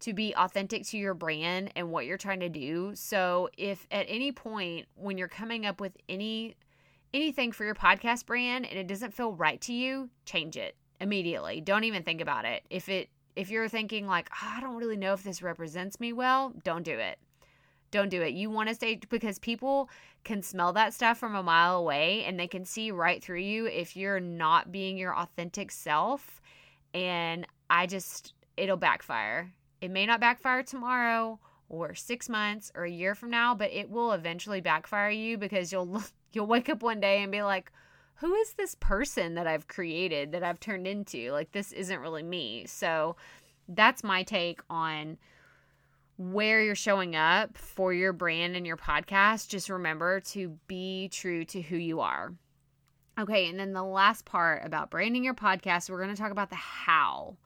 to 0.00 0.12
be 0.12 0.34
authentic 0.36 0.84
to 0.86 0.98
your 0.98 1.14
brand 1.14 1.72
and 1.74 1.90
what 1.90 2.06
you're 2.06 2.18
trying 2.18 2.40
to 2.40 2.48
do. 2.48 2.92
So 2.94 3.48
if 3.56 3.86
at 3.90 4.06
any 4.08 4.32
point 4.32 4.86
when 4.94 5.18
you're 5.18 5.28
coming 5.28 5.66
up 5.66 5.80
with 5.80 5.96
any 6.08 6.56
anything 7.14 7.52
for 7.52 7.64
your 7.64 7.74
podcast 7.74 8.26
brand 8.26 8.66
and 8.66 8.78
it 8.78 8.86
doesn't 8.86 9.14
feel 9.14 9.32
right 9.32 9.60
to 9.62 9.72
you, 9.72 10.10
change 10.24 10.56
it 10.56 10.76
immediately. 11.00 11.60
Don't 11.60 11.84
even 11.84 12.02
think 12.02 12.20
about 12.20 12.44
it. 12.44 12.62
If 12.70 12.88
it 12.88 13.08
if 13.36 13.50
you're 13.50 13.68
thinking 13.68 14.06
like, 14.06 14.30
oh, 14.32 14.54
I 14.56 14.60
don't 14.60 14.76
really 14.76 14.96
know 14.96 15.12
if 15.12 15.22
this 15.22 15.42
represents 15.42 16.00
me 16.00 16.12
well, 16.12 16.54
don't 16.64 16.82
do 16.82 16.98
it. 16.98 17.18
Don't 17.90 18.08
do 18.08 18.22
it. 18.22 18.34
You 18.34 18.50
want 18.50 18.68
to 18.68 18.74
stay 18.74 18.98
because 19.08 19.38
people 19.38 19.88
can 20.24 20.42
smell 20.42 20.72
that 20.72 20.92
stuff 20.92 21.18
from 21.18 21.34
a 21.34 21.42
mile 21.42 21.76
away 21.76 22.24
and 22.24 22.38
they 22.38 22.48
can 22.48 22.64
see 22.64 22.90
right 22.90 23.22
through 23.22 23.40
you 23.40 23.66
if 23.66 23.96
you're 23.96 24.20
not 24.20 24.72
being 24.72 24.98
your 24.98 25.16
authentic 25.16 25.70
self. 25.70 26.40
And 26.94 27.46
I 27.70 27.86
just, 27.86 28.32
it'll 28.56 28.76
backfire. 28.76 29.52
It 29.80 29.90
may 29.90 30.06
not 30.06 30.20
backfire 30.20 30.62
tomorrow 30.62 31.38
or 31.68 31.94
six 31.94 32.28
months 32.28 32.70
or 32.74 32.84
a 32.84 32.90
year 32.90 33.14
from 33.14 33.30
now, 33.30 33.54
but 33.54 33.72
it 33.72 33.90
will 33.90 34.12
eventually 34.12 34.60
backfire 34.60 35.10
you 35.10 35.36
because 35.38 35.72
you'll 35.72 36.02
you'll 36.32 36.46
wake 36.46 36.68
up 36.68 36.82
one 36.82 37.00
day 37.00 37.22
and 37.22 37.32
be 37.32 37.42
like, 37.42 37.72
who 38.16 38.34
is 38.34 38.54
this 38.54 38.74
person 38.76 39.34
that 39.34 39.46
I've 39.46 39.68
created 39.68 40.32
that 40.32 40.42
I've 40.42 40.60
turned 40.60 40.86
into? 40.86 41.30
Like 41.32 41.52
this 41.52 41.72
isn't 41.72 42.00
really 42.00 42.22
me. 42.22 42.64
So 42.66 43.16
that's 43.68 44.04
my 44.04 44.22
take 44.22 44.60
on 44.70 45.18
where 46.18 46.62
you're 46.62 46.74
showing 46.74 47.14
up 47.14 47.58
for 47.58 47.92
your 47.92 48.12
brand 48.12 48.56
and 48.56 48.66
your 48.66 48.76
podcast. 48.76 49.48
Just 49.48 49.68
remember 49.68 50.20
to 50.20 50.56
be 50.66 51.08
true 51.08 51.44
to 51.46 51.60
who 51.60 51.76
you 51.76 52.00
are. 52.00 52.32
Okay, 53.18 53.48
and 53.48 53.58
then 53.58 53.72
the 53.72 53.82
last 53.82 54.24
part 54.24 54.64
about 54.64 54.90
branding 54.90 55.24
your 55.24 55.34
podcast, 55.34 55.88
we're 55.88 56.02
going 56.02 56.14
to 56.14 56.20
talk 56.20 56.32
about 56.32 56.50
the 56.50 56.56
how. 56.56 57.36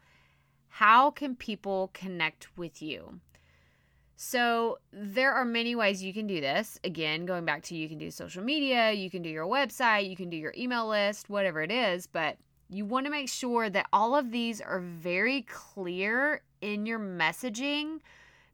How 0.71 1.11
can 1.11 1.37
people 1.37 1.91
connect 1.93 2.57
with 2.57 2.81
you? 2.81 3.21
So, 4.17 4.79
there 4.93 5.33
are 5.33 5.45
many 5.45 5.75
ways 5.75 6.03
you 6.03 6.13
can 6.13 6.27
do 6.27 6.41
this. 6.41 6.79
Again, 6.85 7.25
going 7.25 7.45
back 7.45 7.63
to 7.65 7.77
you 7.77 7.89
can 7.89 7.99
do 7.99 8.11
social 8.11 8.43
media, 8.43 8.93
you 8.93 9.11
can 9.11 9.23
do 9.23 9.31
your 9.31 9.47
website, 9.47 10.09
you 10.09 10.17
can 10.17 10.29
do 10.29 10.37
your 10.37 10.55
email 10.57 10.89
list, 10.89 11.31
whatever 11.31 11.63
it 11.63 11.73
is, 11.73 12.07
but 12.07 12.37
you 12.69 12.85
want 12.85 13.07
to 13.07 13.11
make 13.11 13.29
sure 13.29 13.69
that 13.71 13.87
all 13.93 14.15
of 14.15 14.31
these 14.31 14.61
are 14.61 14.81
very 14.81 15.43
clear 15.43 16.43
in 16.61 16.87
your 16.87 16.99
messaging 16.99 18.01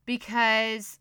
because 0.06 1.00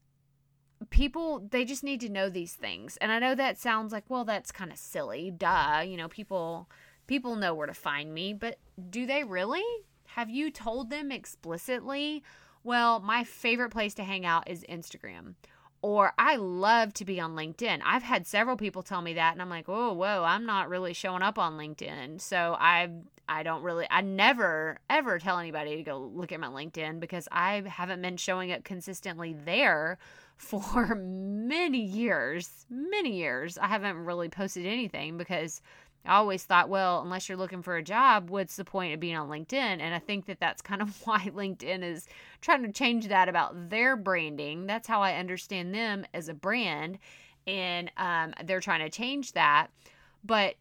people 0.90 1.48
they 1.52 1.64
just 1.64 1.84
need 1.84 2.02
to 2.02 2.10
know 2.10 2.30
these 2.30 2.54
things. 2.54 2.98
And 2.98 3.12
I 3.12 3.20
know 3.20 3.36
that 3.36 3.58
sounds 3.58 3.94
like, 3.94 4.04
well, 4.10 4.26
that's 4.26 4.52
kind 4.52 4.72
of 4.72 4.78
silly. 4.78 5.32
Duh, 5.32 5.84
you 5.86 5.96
know, 5.96 6.10
people 6.10 6.70
people 7.08 7.36
know 7.36 7.54
where 7.54 7.68
to 7.68 7.74
find 7.74 8.14
me, 8.14 8.34
but 8.34 8.58
do 8.90 9.06
they 9.06 9.24
really? 9.24 9.64
Have 10.16 10.30
you 10.30 10.50
told 10.50 10.92
them 10.92 11.12
explicitly? 11.12 12.24
Well, 12.64 13.02
my 13.02 13.26
favorite 13.26 13.72
place 13.72 13.94
to 13.96 14.04
hang 14.06 14.26
out 14.26 14.50
is 14.50 14.64
Instagram. 14.70 15.34
Or 15.82 16.14
I 16.18 16.38
love 16.38 16.94
to 16.94 17.04
be 17.04 17.20
on 17.20 17.36
LinkedIn. 17.36 17.82
I've 17.84 18.04
had 18.04 18.26
several 18.26 18.56
people 18.56 18.82
tell 18.82 19.02
me 19.02 19.16
that, 19.16 19.34
and 19.34 19.42
I'm 19.42 19.50
like, 19.50 19.66
oh, 19.68 19.92
whoa, 19.92 20.24
I'm 20.26 20.46
not 20.46 20.70
really 20.70 20.94
showing 20.94 21.22
up 21.22 21.38
on 21.38 21.58
LinkedIn. 21.58 22.22
So 22.22 22.56
I, 22.58 22.92
I 23.28 23.44
don't 23.44 23.62
really, 23.62 23.88
I 23.92 24.00
never 24.00 24.78
ever 24.90 25.20
tell 25.20 25.38
anybody 25.38 25.76
to 25.76 25.84
go 25.84 25.98
look 25.98 26.32
at 26.32 26.40
my 26.40 26.48
LinkedIn 26.48 27.02
because 27.02 27.28
I 27.30 27.64
haven't 27.68 28.02
been 28.02 28.16
showing 28.16 28.54
up 28.54 28.64
consistently 28.64 29.36
there 29.44 29.98
for 30.38 30.96
many 30.96 31.82
years. 31.82 32.66
Many 32.70 33.18
years. 33.18 33.58
I 33.58 33.68
haven't 33.68 33.98
really 33.98 34.30
posted 34.30 34.66
anything 34.66 35.18
because 35.18 35.62
I 36.06 36.16
always 36.18 36.44
thought, 36.44 36.70
well, 36.70 37.02
unless 37.02 37.28
you're 37.28 37.38
looking 37.38 37.62
for 37.62 37.76
a 37.76 37.84
job, 37.84 38.30
what's 38.30 38.56
the 38.56 38.66
point 38.66 38.94
of 38.94 39.00
being 39.00 39.18
on 39.18 39.30
LinkedIn? 39.30 39.54
And 39.54 39.94
I 39.94 40.00
think 40.00 40.26
that 40.26 40.40
that's 40.40 40.62
kind 40.62 40.82
of 40.82 41.00
why 41.06 41.20
LinkedIn 41.20 41.84
is 41.84 42.08
trying 42.42 42.64
to 42.64 42.72
change 42.72 43.08
that 43.08 43.30
about 43.30 43.70
their 43.70 43.96
branding. 43.96 44.68
That's 44.68 44.88
how 44.88 45.02
I 45.02 45.16
understand 45.16 45.74
them 45.74 46.06
as 46.14 46.30
a 46.30 46.34
brand. 46.34 47.00
And 47.48 47.92
um, 47.98 48.34
they're 48.46 48.62
trying 48.62 48.82
to 48.82 48.90
change 48.90 49.34
that. 49.34 49.68
But 50.24 50.56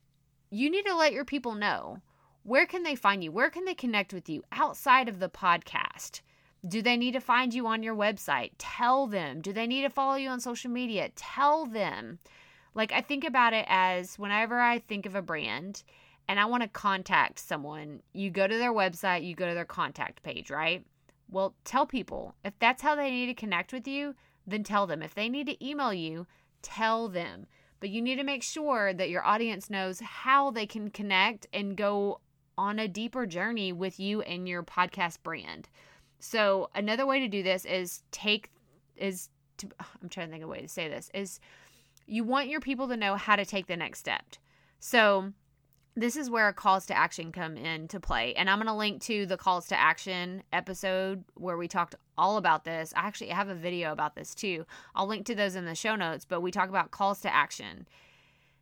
you 0.50 0.70
need 0.70 0.86
to 0.86 0.94
let 0.94 1.12
your 1.12 1.24
people 1.24 1.54
know 1.54 2.00
where 2.44 2.66
can 2.66 2.82
they 2.82 2.94
find 2.94 3.24
you? 3.24 3.32
Where 3.32 3.48
can 3.48 3.64
they 3.64 3.74
connect 3.74 4.12
with 4.12 4.28
you 4.28 4.42
outside 4.52 5.08
of 5.08 5.18
the 5.18 5.30
podcast? 5.30 6.20
Do 6.66 6.82
they 6.82 6.96
need 6.96 7.12
to 7.12 7.20
find 7.20 7.52
you 7.52 7.66
on 7.66 7.82
your 7.82 7.94
website? 7.94 8.52
Tell 8.58 9.06
them. 9.06 9.40
Do 9.40 9.52
they 9.52 9.66
need 9.66 9.82
to 9.82 9.90
follow 9.90 10.16
you 10.16 10.28
on 10.28 10.40
social 10.40 10.70
media? 10.70 11.10
Tell 11.16 11.66
them. 11.66 12.18
Like 12.74 12.92
I 12.92 13.00
think 13.00 13.24
about 13.24 13.52
it 13.52 13.66
as 13.68 14.18
whenever 14.18 14.60
I 14.60 14.80
think 14.80 15.06
of 15.06 15.14
a 15.14 15.22
brand 15.22 15.82
and 16.28 16.40
I 16.40 16.46
want 16.46 16.62
to 16.62 16.68
contact 16.68 17.38
someone, 17.38 18.00
you 18.12 18.30
go 18.30 18.46
to 18.46 18.58
their 18.58 18.72
website, 18.72 19.24
you 19.24 19.34
go 19.34 19.48
to 19.48 19.54
their 19.54 19.64
contact 19.64 20.22
page, 20.22 20.50
right? 20.50 20.84
Well, 21.30 21.54
tell 21.64 21.86
people. 21.86 22.34
If 22.44 22.58
that's 22.58 22.82
how 22.82 22.94
they 22.94 23.10
need 23.10 23.26
to 23.26 23.34
connect 23.34 23.72
with 23.72 23.86
you, 23.86 24.14
then 24.46 24.62
tell 24.62 24.86
them. 24.86 25.02
If 25.02 25.14
they 25.14 25.28
need 25.28 25.46
to 25.46 25.66
email 25.66 25.92
you, 25.92 26.26
tell 26.62 27.08
them. 27.08 27.46
But 27.80 27.90
you 27.90 28.00
need 28.00 28.16
to 28.16 28.24
make 28.24 28.42
sure 28.42 28.94
that 28.94 29.10
your 29.10 29.24
audience 29.24 29.68
knows 29.68 30.00
how 30.00 30.50
they 30.50 30.66
can 30.66 30.90
connect 30.90 31.46
and 31.52 31.76
go 31.76 32.20
on 32.56 32.78
a 32.78 32.88
deeper 32.88 33.26
journey 33.26 33.72
with 33.72 33.98
you 33.98 34.22
and 34.22 34.48
your 34.48 34.62
podcast 34.62 35.22
brand. 35.22 35.68
So, 36.20 36.70
another 36.74 37.06
way 37.06 37.20
to 37.20 37.28
do 37.28 37.42
this 37.42 37.64
is 37.64 38.02
take 38.10 38.50
is 38.96 39.28
to 39.58 39.68
I'm 40.02 40.08
trying 40.08 40.28
to 40.28 40.32
think 40.32 40.44
of 40.44 40.48
a 40.48 40.52
way 40.52 40.60
to 40.60 40.68
say 40.68 40.88
this 40.88 41.10
is 41.12 41.40
you 42.06 42.24
want 42.24 42.48
your 42.48 42.60
people 42.60 42.88
to 42.88 42.96
know 42.96 43.16
how 43.16 43.36
to 43.36 43.44
take 43.44 43.66
the 43.66 43.76
next 43.76 44.00
step. 44.00 44.24
So, 44.80 45.32
this 45.96 46.16
is 46.16 46.28
where 46.28 46.52
calls 46.52 46.86
to 46.86 46.96
action 46.96 47.30
come 47.30 47.56
into 47.56 48.00
play. 48.00 48.34
And 48.34 48.50
I'm 48.50 48.58
going 48.58 48.66
to 48.66 48.74
link 48.74 49.00
to 49.02 49.26
the 49.26 49.36
calls 49.36 49.68
to 49.68 49.78
action 49.78 50.42
episode 50.52 51.22
where 51.34 51.56
we 51.56 51.68
talked 51.68 51.94
all 52.18 52.36
about 52.36 52.64
this. 52.64 52.92
I 52.96 53.06
actually 53.06 53.28
have 53.28 53.48
a 53.48 53.54
video 53.54 53.92
about 53.92 54.16
this 54.16 54.34
too. 54.34 54.66
I'll 54.96 55.06
link 55.06 55.24
to 55.26 55.36
those 55.36 55.54
in 55.54 55.66
the 55.66 55.74
show 55.76 55.94
notes, 55.94 56.24
but 56.24 56.40
we 56.40 56.50
talk 56.50 56.68
about 56.68 56.90
calls 56.90 57.20
to 57.20 57.32
action. 57.32 57.86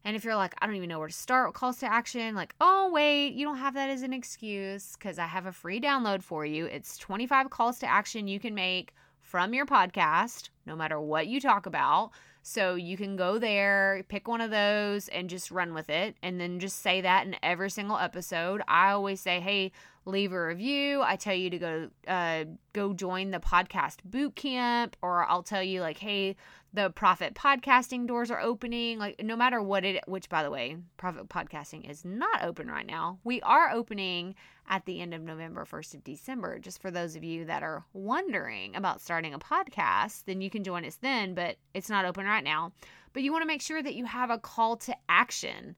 And 0.05 0.17
if 0.17 0.25
you're 0.25 0.37
like, 0.37 0.55
I 0.61 0.67
don't 0.67 0.75
even 0.75 0.89
know 0.89 0.99
where 0.99 1.09
to 1.09 1.15
start 1.15 1.49
with 1.49 1.55
calls 1.55 1.79
to 1.79 1.91
action, 1.91 2.35
like, 2.35 2.55
oh, 2.61 2.91
wait, 2.93 3.35
you 3.35 3.47
don't 3.47 3.59
have 3.59 3.75
that 3.75 3.89
as 3.89 4.03
an 4.03 4.13
excuse 4.13 4.95
because 4.95 5.19
I 5.19 5.27
have 5.27 5.47
a 5.47 5.53
free 5.53 5.81
download 5.81 6.23
for 6.23 6.45
you. 6.45 6.67
It's 6.67 6.99
25 6.99 7.51
calls 7.51 7.79
to 7.79 7.87
action 7.87 8.27
you 8.27 8.41
can 8.41 8.55
make 8.55 8.93
from 9.21 9.55
your 9.55 9.65
podcast, 9.65 10.51
no 10.67 10.75
matter 10.75 11.01
what 11.01 11.29
you 11.29 11.41
talk 11.41 11.67
about. 11.67 12.11
So 12.43 12.75
you 12.75 12.97
can 12.97 13.17
go 13.17 13.39
there, 13.39 14.05
pick 14.09 14.27
one 14.27 14.41
of 14.41 14.51
those, 14.51 15.09
and 15.09 15.31
just 15.31 15.51
run 15.51 15.75
with 15.75 15.89
it. 15.89 16.17
And 16.23 16.41
then 16.41 16.59
just 16.59 16.83
say 16.83 17.01
that 17.01 17.27
in 17.27 17.37
every 17.43 17.71
single 17.71 17.99
episode. 17.99 18.63
I 18.67 18.91
always 18.91 19.21
say, 19.21 19.41
hey, 19.41 19.71
leave 20.05 20.33
a 20.33 20.47
review. 20.47 21.03
I 21.03 21.17
tell 21.17 21.35
you 21.35 21.51
to 21.51 21.59
go 21.59 21.91
uh, 22.09 22.45
go 22.73 22.93
join 22.93 23.31
the 23.31 23.39
podcast 23.39 23.99
boot 24.05 24.35
camp, 24.35 24.97
or 25.03 25.25
I'll 25.29 25.43
tell 25.43 25.63
you 25.63 25.81
like, 25.81 25.99
hey, 25.99 26.37
the 26.75 26.91
profit 26.91 27.35
podcasting 27.35 28.07
doors 28.07 28.31
are 28.31 28.41
opening. 28.41 28.99
Like 28.99 29.23
no 29.23 29.37
matter 29.37 29.63
what 29.63 29.85
it, 29.85 30.03
which 30.07 30.29
by 30.29 30.43
the 30.43 30.51
way, 30.51 30.77
profit 30.97 31.29
podcasting 31.29 31.89
is 31.89 32.05
not 32.05 32.43
open 32.43 32.69
right 32.69 32.87
now. 32.87 33.19
We 33.25 33.41
are 33.43 33.71
opening 33.71 34.35
at 34.69 34.87
the 34.87 35.01
end 35.01 35.13
of 35.13 35.23
November, 35.23 35.65
first 35.65 35.95
of 35.95 36.03
December. 36.05 36.59
Just 36.59 36.81
for 36.81 36.91
those 36.91 37.15
of 37.15 37.25
you 37.25 37.45
that 37.45 37.63
are 37.63 37.85
wondering 37.93 38.75
about 38.75 39.01
starting 39.01 39.35
a 39.35 39.39
podcast, 39.39 40.25
then 40.25 40.41
you 40.41 40.51
can 40.51 40.65
join 40.65 40.85
us 40.85 40.97
then. 40.97 41.35
But 41.35 41.57
it's 41.75 41.91
not 41.91 42.05
open 42.05 42.27
right 42.27 42.45
now. 42.45 42.73
But 43.13 43.23
you 43.23 43.33
want 43.33 43.43
to 43.43 43.49
make 43.49 43.63
sure 43.63 43.83
that 43.83 43.95
you 43.95 44.07
have 44.07 44.31
a 44.31 44.39
call 44.39 44.77
to 44.79 44.97
action 45.09 45.77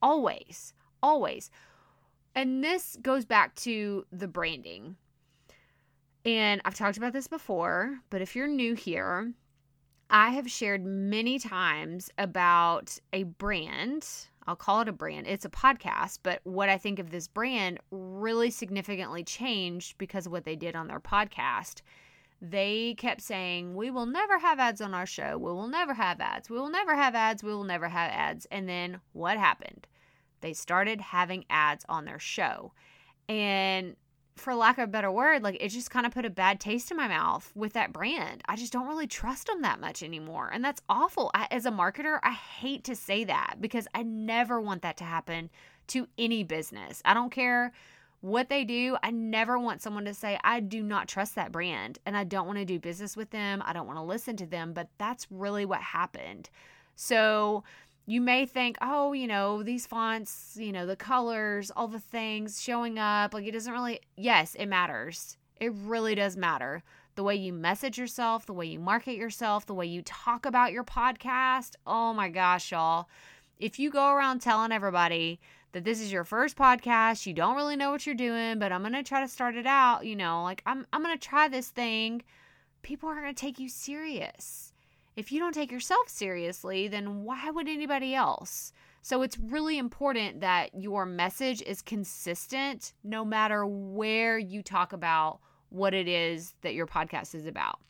always, 0.00 0.72
always. 1.02 1.50
And 2.36 2.62
this 2.62 2.98
goes 3.00 3.24
back 3.24 3.54
to 3.56 4.04
the 4.12 4.28
branding. 4.28 4.96
And 6.26 6.60
I've 6.66 6.74
talked 6.74 6.98
about 6.98 7.14
this 7.14 7.28
before, 7.28 7.98
but 8.10 8.20
if 8.20 8.36
you're 8.36 8.46
new 8.46 8.74
here, 8.74 9.32
I 10.10 10.30
have 10.30 10.50
shared 10.50 10.84
many 10.84 11.38
times 11.38 12.10
about 12.18 12.98
a 13.14 13.22
brand. 13.22 14.06
I'll 14.46 14.54
call 14.54 14.82
it 14.82 14.88
a 14.88 14.92
brand. 14.92 15.26
It's 15.26 15.46
a 15.46 15.50
podcast, 15.50 16.18
but 16.22 16.40
what 16.44 16.68
I 16.68 16.76
think 16.76 16.98
of 16.98 17.10
this 17.10 17.26
brand 17.26 17.80
really 17.90 18.50
significantly 18.50 19.24
changed 19.24 19.96
because 19.96 20.26
of 20.26 20.32
what 20.32 20.44
they 20.44 20.56
did 20.56 20.76
on 20.76 20.88
their 20.88 21.00
podcast. 21.00 21.80
They 22.42 22.96
kept 22.98 23.22
saying, 23.22 23.74
We 23.74 23.90
will 23.90 24.04
never 24.04 24.38
have 24.38 24.58
ads 24.58 24.82
on 24.82 24.92
our 24.92 25.06
show. 25.06 25.38
We 25.38 25.52
will 25.52 25.68
never 25.68 25.94
have 25.94 26.20
ads. 26.20 26.50
We 26.50 26.58
will 26.58 26.68
never 26.68 26.94
have 26.94 27.14
ads. 27.14 27.42
We 27.42 27.54
will 27.54 27.64
never 27.64 27.88
have 27.88 28.10
ads. 28.12 28.46
And 28.50 28.68
then 28.68 29.00
what 29.14 29.38
happened? 29.38 29.86
They 30.40 30.52
started 30.52 31.00
having 31.00 31.44
ads 31.50 31.84
on 31.88 32.04
their 32.04 32.18
show. 32.18 32.72
And 33.28 33.96
for 34.36 34.54
lack 34.54 34.78
of 34.78 34.84
a 34.84 34.92
better 34.92 35.10
word, 35.10 35.42
like 35.42 35.56
it 35.60 35.70
just 35.70 35.90
kind 35.90 36.04
of 36.04 36.12
put 36.12 36.26
a 36.26 36.30
bad 36.30 36.60
taste 36.60 36.90
in 36.90 36.96
my 36.96 37.08
mouth 37.08 37.50
with 37.54 37.72
that 37.72 37.92
brand. 37.92 38.42
I 38.46 38.56
just 38.56 38.72
don't 38.72 38.86
really 38.86 39.06
trust 39.06 39.46
them 39.46 39.62
that 39.62 39.80
much 39.80 40.02
anymore. 40.02 40.50
And 40.52 40.62
that's 40.62 40.82
awful. 40.88 41.30
I, 41.34 41.48
as 41.50 41.64
a 41.66 41.70
marketer, 41.70 42.18
I 42.22 42.32
hate 42.32 42.84
to 42.84 42.94
say 42.94 43.24
that 43.24 43.56
because 43.60 43.88
I 43.94 44.02
never 44.02 44.60
want 44.60 44.82
that 44.82 44.98
to 44.98 45.04
happen 45.04 45.50
to 45.88 46.06
any 46.18 46.44
business. 46.44 47.00
I 47.04 47.14
don't 47.14 47.30
care 47.30 47.72
what 48.20 48.48
they 48.48 48.64
do. 48.64 48.96
I 49.02 49.10
never 49.10 49.58
want 49.58 49.82
someone 49.82 50.04
to 50.04 50.14
say, 50.14 50.38
I 50.44 50.60
do 50.60 50.82
not 50.82 51.08
trust 51.08 51.34
that 51.36 51.52
brand 51.52 51.98
and 52.04 52.16
I 52.16 52.24
don't 52.24 52.46
want 52.46 52.58
to 52.58 52.64
do 52.64 52.78
business 52.78 53.16
with 53.16 53.30
them. 53.30 53.62
I 53.64 53.72
don't 53.72 53.86
want 53.86 53.98
to 53.98 54.02
listen 54.02 54.36
to 54.36 54.46
them. 54.46 54.72
But 54.72 54.88
that's 54.98 55.26
really 55.30 55.64
what 55.64 55.80
happened. 55.80 56.50
So, 56.94 57.64
you 58.06 58.20
may 58.20 58.46
think, 58.46 58.78
oh, 58.80 59.12
you 59.12 59.26
know, 59.26 59.64
these 59.64 59.86
fonts, 59.86 60.56
you 60.58 60.70
know, 60.70 60.86
the 60.86 60.96
colors, 60.96 61.72
all 61.74 61.88
the 61.88 61.98
things 61.98 62.62
showing 62.62 62.98
up, 63.00 63.34
like 63.34 63.46
it 63.46 63.50
doesn't 63.50 63.72
really, 63.72 64.00
yes, 64.16 64.54
it 64.54 64.66
matters. 64.66 65.36
It 65.60 65.72
really 65.74 66.14
does 66.14 66.36
matter. 66.36 66.84
The 67.16 67.24
way 67.24 67.34
you 67.34 67.52
message 67.52 67.98
yourself, 67.98 68.46
the 68.46 68.52
way 68.52 68.66
you 68.66 68.78
market 68.78 69.16
yourself, 69.16 69.66
the 69.66 69.74
way 69.74 69.86
you 69.86 70.02
talk 70.02 70.46
about 70.46 70.72
your 70.72 70.84
podcast. 70.84 71.74
Oh 71.84 72.14
my 72.14 72.28
gosh, 72.28 72.70
y'all. 72.70 73.08
If 73.58 73.78
you 73.78 73.90
go 73.90 74.12
around 74.12 74.40
telling 74.40 74.70
everybody 74.70 75.40
that 75.72 75.82
this 75.82 76.00
is 76.00 76.12
your 76.12 76.24
first 76.24 76.56
podcast, 76.56 77.26
you 77.26 77.32
don't 77.32 77.56
really 77.56 77.74
know 77.74 77.90
what 77.90 78.06
you're 78.06 78.14
doing, 78.14 78.60
but 78.60 78.70
I'm 78.70 78.82
going 78.82 78.92
to 78.92 79.02
try 79.02 79.20
to 79.20 79.28
start 79.28 79.56
it 79.56 79.66
out, 79.66 80.06
you 80.06 80.14
know, 80.14 80.44
like 80.44 80.62
I'm 80.64 80.86
I'm 80.92 81.02
going 81.02 81.18
to 81.18 81.28
try 81.28 81.48
this 81.48 81.70
thing, 81.70 82.22
people 82.82 83.08
aren't 83.08 83.22
going 83.22 83.34
to 83.34 83.40
take 83.40 83.58
you 83.58 83.68
serious 83.68 84.74
if 85.16 85.32
you 85.32 85.40
don't 85.40 85.54
take 85.54 85.72
yourself 85.72 86.08
seriously, 86.08 86.88
then 86.88 87.24
why 87.24 87.50
would 87.50 87.68
anybody 87.68 88.14
else? 88.14 88.72
So 89.00 89.22
it's 89.22 89.38
really 89.38 89.78
important 89.78 90.40
that 90.40 90.74
your 90.74 91.06
message 91.06 91.62
is 91.62 91.80
consistent 91.80 92.92
no 93.02 93.24
matter 93.24 93.66
where 93.66 94.38
you 94.38 94.62
talk 94.62 94.92
about 94.92 95.40
what 95.70 95.94
it 95.94 96.06
is 96.06 96.54
that 96.60 96.74
your 96.74 96.86
podcast 96.86 97.34
is 97.34 97.46
about. 97.46 97.80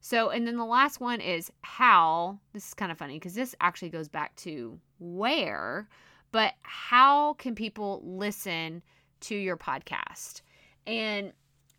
So, 0.00 0.30
and 0.30 0.46
then 0.46 0.56
the 0.56 0.64
last 0.64 1.00
one 1.00 1.20
is 1.20 1.50
how. 1.62 2.38
This 2.52 2.68
is 2.68 2.74
kind 2.74 2.92
of 2.92 2.98
funny 2.98 3.14
because 3.14 3.34
this 3.34 3.54
actually 3.60 3.90
goes 3.90 4.08
back 4.08 4.34
to 4.36 4.78
where, 4.98 5.88
but 6.32 6.54
how 6.62 7.34
can 7.34 7.54
people 7.54 8.02
listen 8.04 8.82
to 9.22 9.34
your 9.34 9.56
podcast? 9.56 10.42
And 10.86 11.32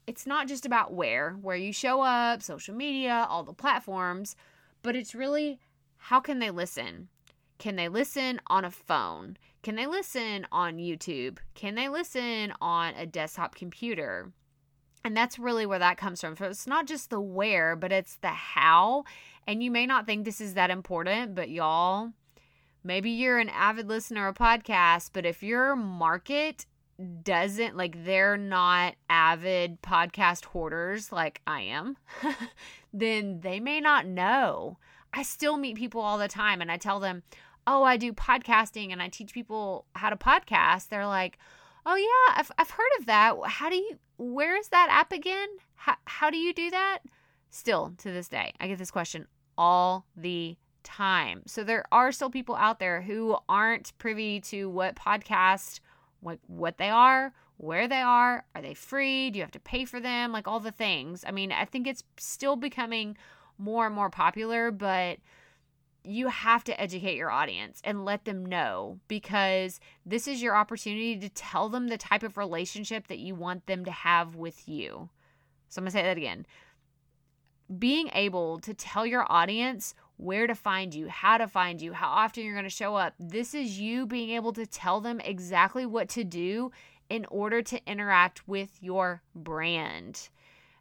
it's 0.07 0.27
not 0.27 0.47
just 0.47 0.65
about 0.65 0.93
where, 0.93 1.37
where 1.41 1.55
you 1.55 1.71
show 1.71 2.01
up, 2.01 2.43
social 2.43 2.75
media, 2.75 3.25
all 3.29 3.43
the 3.43 3.53
platforms, 3.53 4.35
but 4.87 4.95
it's 4.95 5.13
really 5.13 5.59
how 5.97 6.21
can 6.21 6.39
they 6.39 6.49
listen? 6.49 7.09
Can 7.57 7.75
they 7.75 7.89
listen 7.89 8.39
on 8.47 8.63
a 8.63 8.71
phone? 8.71 9.35
Can 9.61 9.75
they 9.75 9.85
listen 9.85 10.47
on 10.49 10.77
YouTube? 10.77 11.39
Can 11.55 11.75
they 11.75 11.89
listen 11.89 12.53
on 12.61 12.93
a 12.93 13.05
desktop 13.05 13.53
computer? 13.53 14.31
And 15.03 15.17
that's 15.17 15.37
really 15.37 15.65
where 15.65 15.79
that 15.79 15.97
comes 15.97 16.21
from. 16.21 16.37
So 16.37 16.45
it's 16.45 16.67
not 16.67 16.87
just 16.87 17.09
the 17.09 17.19
where, 17.19 17.75
but 17.75 17.91
it's 17.91 18.15
the 18.15 18.29
how. 18.29 19.03
And 19.45 19.61
you 19.61 19.71
may 19.71 19.85
not 19.85 20.05
think 20.05 20.23
this 20.23 20.39
is 20.39 20.53
that 20.53 20.69
important, 20.69 21.35
but 21.35 21.49
y'all, 21.49 22.13
maybe 22.81 23.09
you're 23.09 23.39
an 23.39 23.49
avid 23.49 23.89
listener 23.89 24.29
of 24.29 24.35
podcasts, 24.35 25.09
but 25.11 25.25
if 25.25 25.43
your 25.43 25.75
market 25.75 26.65
doesn't 27.23 27.77
like 27.77 28.03
they're 28.05 28.37
not 28.37 28.95
avid 29.09 29.81
podcast 29.81 30.45
hoarders 30.45 31.11
like 31.11 31.41
I 31.45 31.61
am, 31.61 31.97
then 32.93 33.41
they 33.41 33.59
may 33.59 33.79
not 33.79 34.07
know. 34.07 34.77
I 35.13 35.23
still 35.23 35.57
meet 35.57 35.77
people 35.77 36.01
all 36.01 36.17
the 36.17 36.27
time 36.27 36.61
and 36.61 36.71
I 36.71 36.77
tell 36.77 36.99
them, 36.99 37.23
"Oh, 37.65 37.83
I 37.83 37.97
do 37.97 38.13
podcasting 38.13 38.91
and 38.91 39.01
I 39.01 39.09
teach 39.09 39.33
people 39.33 39.85
how 39.93 40.09
to 40.09 40.15
podcast." 40.15 40.89
They're 40.89 41.07
like, 41.07 41.37
"Oh 41.85 41.95
yeah, 41.95 42.39
I've 42.39 42.51
I've 42.57 42.71
heard 42.71 42.91
of 42.99 43.05
that. 43.05 43.35
How 43.45 43.69
do 43.69 43.75
you 43.75 43.99
where 44.17 44.57
is 44.57 44.69
that 44.69 44.89
app 44.89 45.11
again? 45.11 45.49
How 45.75 45.95
how 46.05 46.29
do 46.29 46.37
you 46.37 46.53
do 46.53 46.71
that?" 46.71 46.99
Still 47.49 47.93
to 47.99 48.11
this 48.11 48.27
day, 48.27 48.53
I 48.59 48.67
get 48.67 48.79
this 48.79 48.91
question 48.91 49.27
all 49.57 50.05
the 50.15 50.57
time. 50.83 51.43
So 51.45 51.63
there 51.63 51.85
are 51.91 52.11
still 52.11 52.29
people 52.29 52.55
out 52.55 52.79
there 52.79 53.01
who 53.01 53.37
aren't 53.47 53.97
privy 53.97 54.39
to 54.41 54.69
what 54.69 54.95
podcast 54.95 55.79
what 56.19 56.39
what 56.47 56.77
they 56.77 56.89
are, 56.89 57.33
where 57.57 57.87
they 57.87 58.01
are, 58.01 58.45
are 58.55 58.61
they 58.61 58.73
free? 58.73 59.29
Do 59.29 59.37
you 59.37 59.43
have 59.43 59.51
to 59.51 59.59
pay 59.59 59.85
for 59.85 59.99
them? 59.99 60.31
Like 60.31 60.47
all 60.47 60.59
the 60.59 60.71
things. 60.71 61.23
I 61.27 61.31
mean, 61.31 61.51
I 61.51 61.65
think 61.65 61.87
it's 61.87 62.03
still 62.17 62.55
becoming 62.55 63.17
more 63.57 63.85
and 63.85 63.95
more 63.95 64.09
popular, 64.09 64.71
but 64.71 65.17
you 66.03 66.29
have 66.29 66.63
to 66.63 66.79
educate 66.79 67.17
your 67.17 67.31
audience 67.31 67.81
and 67.83 68.05
let 68.05 68.23
them 68.23 68.45
know 68.45 68.99
because 69.07 69.79
this 70.05 70.27
is 70.27 70.41
your 70.41 70.55
opportunity 70.55 71.17
to 71.17 71.29
tell 71.29 71.67
them 71.67 71.87
the 71.87 71.97
type 71.97 72.23
of 72.23 72.37
relationship 72.37 73.07
that 73.07 73.19
you 73.19 73.35
want 73.35 73.65
them 73.65 73.83
to 73.83 73.91
have 73.91 74.35
with 74.35 74.69
you. 74.69 75.09
So 75.67 75.79
I'm 75.79 75.83
going 75.83 75.91
to 75.91 75.97
say 75.97 76.03
that 76.03 76.17
again. 76.17 76.45
Being 77.77 78.09
able 78.13 78.59
to 78.59 78.73
tell 78.73 79.05
your 79.05 79.29
audience 79.29 79.93
where 80.17 80.47
to 80.47 80.55
find 80.55 80.93
you, 80.93 81.07
how 81.07 81.37
to 81.37 81.47
find 81.47 81.81
you, 81.81 81.93
how 81.93 82.09
often 82.09 82.43
you're 82.43 82.53
going 82.53 82.63
to 82.63 82.69
show 82.69 82.95
up. 82.95 83.13
This 83.19 83.53
is 83.53 83.79
you 83.79 84.05
being 84.05 84.31
able 84.31 84.51
to 84.53 84.65
tell 84.65 84.99
them 84.99 85.19
exactly 85.21 85.85
what 85.85 86.09
to 86.09 86.23
do 86.23 86.71
in 87.09 87.25
order 87.29 87.61
to 87.61 87.79
interact 87.89 88.47
with 88.47 88.77
your 88.81 89.21
brand. 89.35 90.29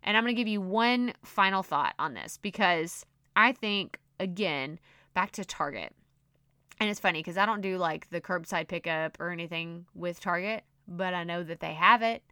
And 0.03 0.17
I'm 0.17 0.25
going 0.25 0.35
to 0.35 0.41
give 0.41 0.49
you 0.49 0.61
one 0.61 1.13
final 1.23 1.63
thought 1.63 1.95
on 1.99 2.15
this 2.15 2.39
because 2.41 3.05
I 3.35 3.53
think, 3.53 3.99
again, 4.19 4.79
back 5.15 5.33
to 5.33 5.45
Target. 5.45 5.93
And 6.81 6.91
it's 6.91 7.01
funny 7.01 7.21
because 7.21 7.39
I 7.39 7.47
don't 7.47 7.61
do 7.61 7.79
like 7.79 8.11
the 8.11 8.21
curbside 8.21 8.69
pickup 8.69 9.19
or 9.21 9.31
anything 9.31 9.87
with 9.95 10.21
Target, 10.21 10.65
but 10.87 11.15
I 11.15 11.25
know 11.25 11.43
that 11.43 11.61
they 11.61 11.75
have 11.75 12.03
it. 12.03 12.23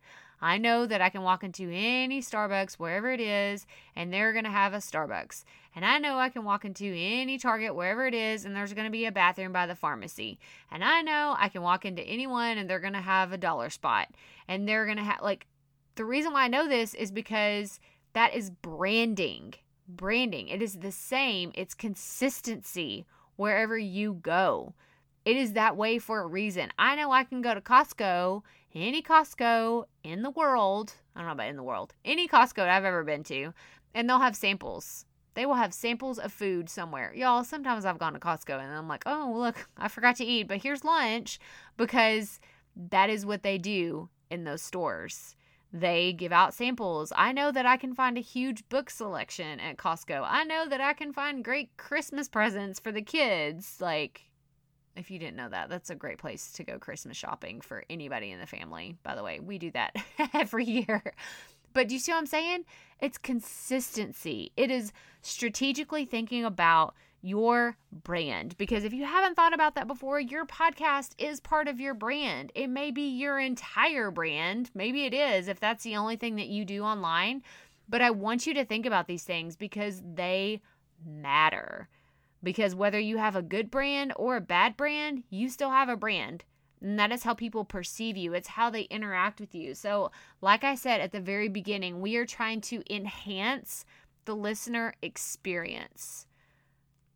I 0.44 0.58
know 0.58 0.84
that 0.84 1.00
I 1.00 1.08
can 1.08 1.22
walk 1.22 1.42
into 1.42 1.70
any 1.72 2.20
Starbucks, 2.20 2.74
wherever 2.74 3.10
it 3.10 3.18
is, 3.18 3.66
and 3.96 4.12
they're 4.12 4.34
going 4.34 4.44
to 4.44 4.50
have 4.50 4.74
a 4.74 4.76
Starbucks. 4.76 5.42
And 5.74 5.86
I 5.86 5.98
know 5.98 6.18
I 6.18 6.28
can 6.28 6.44
walk 6.44 6.66
into 6.66 6.84
any 6.84 7.38
Target, 7.38 7.74
wherever 7.74 8.06
it 8.06 8.12
is, 8.12 8.44
and 8.44 8.54
there's 8.54 8.74
going 8.74 8.84
to 8.84 8.90
be 8.90 9.06
a 9.06 9.10
bathroom 9.10 9.52
by 9.52 9.66
the 9.66 9.74
pharmacy. 9.74 10.38
And 10.70 10.84
I 10.84 11.00
know 11.00 11.34
I 11.38 11.48
can 11.48 11.62
walk 11.62 11.86
into 11.86 12.02
anyone 12.02 12.58
and 12.58 12.68
they're 12.68 12.78
going 12.78 12.92
to 12.92 13.00
have 13.00 13.32
a 13.32 13.38
dollar 13.38 13.70
spot. 13.70 14.08
And 14.46 14.68
they're 14.68 14.84
going 14.84 14.98
to 14.98 15.02
have, 15.02 15.22
like, 15.22 15.46
the 15.94 16.04
reason 16.04 16.34
why 16.34 16.44
I 16.44 16.48
know 16.48 16.68
this 16.68 16.92
is 16.92 17.10
because 17.10 17.80
that 18.12 18.34
is 18.34 18.50
branding. 18.50 19.54
Branding. 19.88 20.48
It 20.48 20.60
is 20.60 20.74
the 20.74 20.92
same, 20.92 21.52
it's 21.54 21.72
consistency 21.72 23.06
wherever 23.36 23.78
you 23.78 24.12
go. 24.12 24.74
It 25.24 25.38
is 25.38 25.54
that 25.54 25.78
way 25.78 25.98
for 25.98 26.20
a 26.20 26.26
reason. 26.26 26.70
I 26.78 26.96
know 26.96 27.10
I 27.10 27.24
can 27.24 27.40
go 27.40 27.54
to 27.54 27.62
Costco, 27.62 28.42
any 28.74 29.02
Costco 29.02 29.84
in 30.02 30.22
the 30.22 30.30
world. 30.30 30.94
I 31.14 31.20
don't 31.20 31.28
know 31.28 31.32
about 31.32 31.48
in 31.48 31.56
the 31.56 31.62
world, 31.62 31.94
any 32.04 32.26
Costco 32.26 32.68
I've 32.68 32.84
ever 32.84 33.04
been 33.04 33.22
to, 33.24 33.52
and 33.94 34.08
they'll 34.08 34.18
have 34.18 34.36
samples. 34.36 35.06
They 35.34 35.46
will 35.46 35.54
have 35.54 35.74
samples 35.74 36.18
of 36.18 36.32
food 36.32 36.68
somewhere. 36.68 37.12
Y'all, 37.14 37.44
sometimes 37.44 37.84
I've 37.84 37.98
gone 37.98 38.12
to 38.14 38.20
Costco 38.20 38.60
and 38.60 38.72
I'm 38.72 38.88
like, 38.88 39.02
oh, 39.06 39.32
look, 39.34 39.68
I 39.76 39.88
forgot 39.88 40.16
to 40.16 40.24
eat, 40.24 40.48
but 40.48 40.62
here's 40.62 40.84
lunch 40.84 41.38
because 41.76 42.40
that 42.76 43.10
is 43.10 43.26
what 43.26 43.42
they 43.42 43.58
do 43.58 44.08
in 44.30 44.44
those 44.44 44.62
stores. 44.62 45.34
They 45.72 46.12
give 46.12 46.30
out 46.30 46.54
samples. 46.54 47.12
I 47.16 47.32
know 47.32 47.50
that 47.50 47.66
I 47.66 47.76
can 47.76 47.94
find 47.94 48.16
a 48.16 48.20
huge 48.20 48.68
book 48.68 48.90
selection 48.90 49.58
at 49.58 49.76
Costco. 49.76 50.24
I 50.24 50.44
know 50.44 50.68
that 50.68 50.80
I 50.80 50.92
can 50.92 51.12
find 51.12 51.44
great 51.44 51.76
Christmas 51.76 52.28
presents 52.28 52.78
for 52.78 52.92
the 52.92 53.02
kids. 53.02 53.78
Like, 53.80 54.22
if 54.96 55.10
you 55.10 55.18
didn't 55.18 55.36
know 55.36 55.48
that, 55.48 55.68
that's 55.68 55.90
a 55.90 55.94
great 55.94 56.18
place 56.18 56.52
to 56.52 56.64
go 56.64 56.78
Christmas 56.78 57.16
shopping 57.16 57.60
for 57.60 57.84
anybody 57.90 58.30
in 58.30 58.40
the 58.40 58.46
family. 58.46 58.96
By 59.02 59.14
the 59.14 59.22
way, 59.22 59.40
we 59.40 59.58
do 59.58 59.70
that 59.72 59.94
every 60.32 60.64
year. 60.64 61.14
But 61.72 61.88
do 61.88 61.94
you 61.94 62.00
see 62.00 62.12
what 62.12 62.18
I'm 62.18 62.26
saying? 62.26 62.64
It's 63.00 63.18
consistency. 63.18 64.52
It 64.56 64.70
is 64.70 64.92
strategically 65.22 66.04
thinking 66.04 66.44
about 66.44 66.94
your 67.24 67.76
brand. 67.90 68.56
Because 68.58 68.84
if 68.84 68.92
you 68.92 69.04
haven't 69.04 69.34
thought 69.34 69.54
about 69.54 69.74
that 69.74 69.88
before, 69.88 70.20
your 70.20 70.44
podcast 70.44 71.12
is 71.18 71.40
part 71.40 71.68
of 71.68 71.80
your 71.80 71.94
brand. 71.94 72.52
It 72.54 72.68
may 72.68 72.90
be 72.90 73.08
your 73.08 73.40
entire 73.40 74.10
brand. 74.10 74.70
Maybe 74.74 75.04
it 75.06 75.14
is 75.14 75.48
if 75.48 75.58
that's 75.58 75.84
the 75.84 75.96
only 75.96 76.16
thing 76.16 76.36
that 76.36 76.48
you 76.48 76.64
do 76.64 76.82
online. 76.82 77.42
But 77.88 78.02
I 78.02 78.10
want 78.10 78.46
you 78.46 78.54
to 78.54 78.64
think 78.64 78.86
about 78.86 79.08
these 79.08 79.24
things 79.24 79.56
because 79.56 80.02
they 80.14 80.60
matter. 81.04 81.88
Because 82.44 82.74
whether 82.74 83.00
you 83.00 83.16
have 83.16 83.34
a 83.34 83.42
good 83.42 83.70
brand 83.70 84.12
or 84.16 84.36
a 84.36 84.40
bad 84.40 84.76
brand, 84.76 85.24
you 85.30 85.48
still 85.48 85.70
have 85.70 85.88
a 85.88 85.96
brand. 85.96 86.44
And 86.80 86.98
that 86.98 87.10
is 87.10 87.22
how 87.22 87.34
people 87.34 87.64
perceive 87.64 88.16
you. 88.16 88.34
It's 88.34 88.48
how 88.48 88.68
they 88.68 88.82
interact 88.82 89.40
with 89.40 89.54
you. 89.54 89.74
So, 89.74 90.12
like 90.42 90.62
I 90.62 90.74
said 90.74 91.00
at 91.00 91.12
the 91.12 91.20
very 91.20 91.48
beginning, 91.48 92.00
we 92.00 92.16
are 92.16 92.26
trying 92.26 92.60
to 92.62 92.82
enhance 92.94 93.86
the 94.26 94.36
listener 94.36 94.94
experience. 95.00 96.26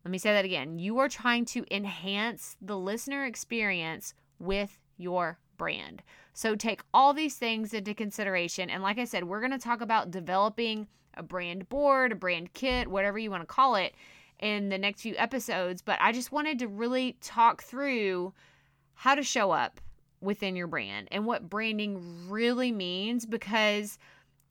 Let 0.05 0.11
me 0.11 0.19
say 0.19 0.33
that 0.33 0.47
again. 0.47 0.79
You 0.79 0.99
are 0.99 1.09
trying 1.09 1.45
to 1.47 1.65
enhance 1.71 2.57
the 2.63 2.79
listener 2.79 3.27
experience 3.27 4.15
with 4.39 4.79
your 4.97 5.39
brand. 5.59 6.03
So 6.33 6.55
take 6.55 6.81
all 6.95 7.13
these 7.13 7.37
things 7.37 7.75
into 7.75 7.93
consideration. 7.93 8.71
And 8.71 8.83
like 8.83 8.99
I 8.99 9.05
said, 9.05 9.25
we're 9.25 9.41
going 9.41 9.53
to 9.53 9.59
talk 9.59 9.83
about 9.83 10.11
developing 10.11 10.87
a 11.15 11.23
brand 11.23 11.69
board, 11.69 12.13
a 12.13 12.15
brand 12.15 12.55
kit, 12.55 12.89
whatever 12.89 13.19
you 13.19 13.31
want 13.31 13.43
to 13.43 13.47
call 13.47 13.75
it, 13.75 13.95
in 14.39 14.69
the 14.69 14.79
next 14.79 15.03
few 15.03 15.15
episodes. 15.17 15.83
But 15.83 15.99
I 16.01 16.13
just 16.13 16.33
wanted 16.33 16.59
to 16.61 16.69
really 16.69 17.17
talk 17.21 17.63
through 17.63 18.33
how 18.95 19.15
to 19.15 19.23
show 19.23 19.51
up 19.51 19.81
within 20.21 20.57
your 20.57 20.67
brand 20.67 21.09
and 21.11 21.25
what 21.25 21.49
branding 21.49 22.29
really 22.29 22.73
means 22.73 23.25
because 23.25 23.99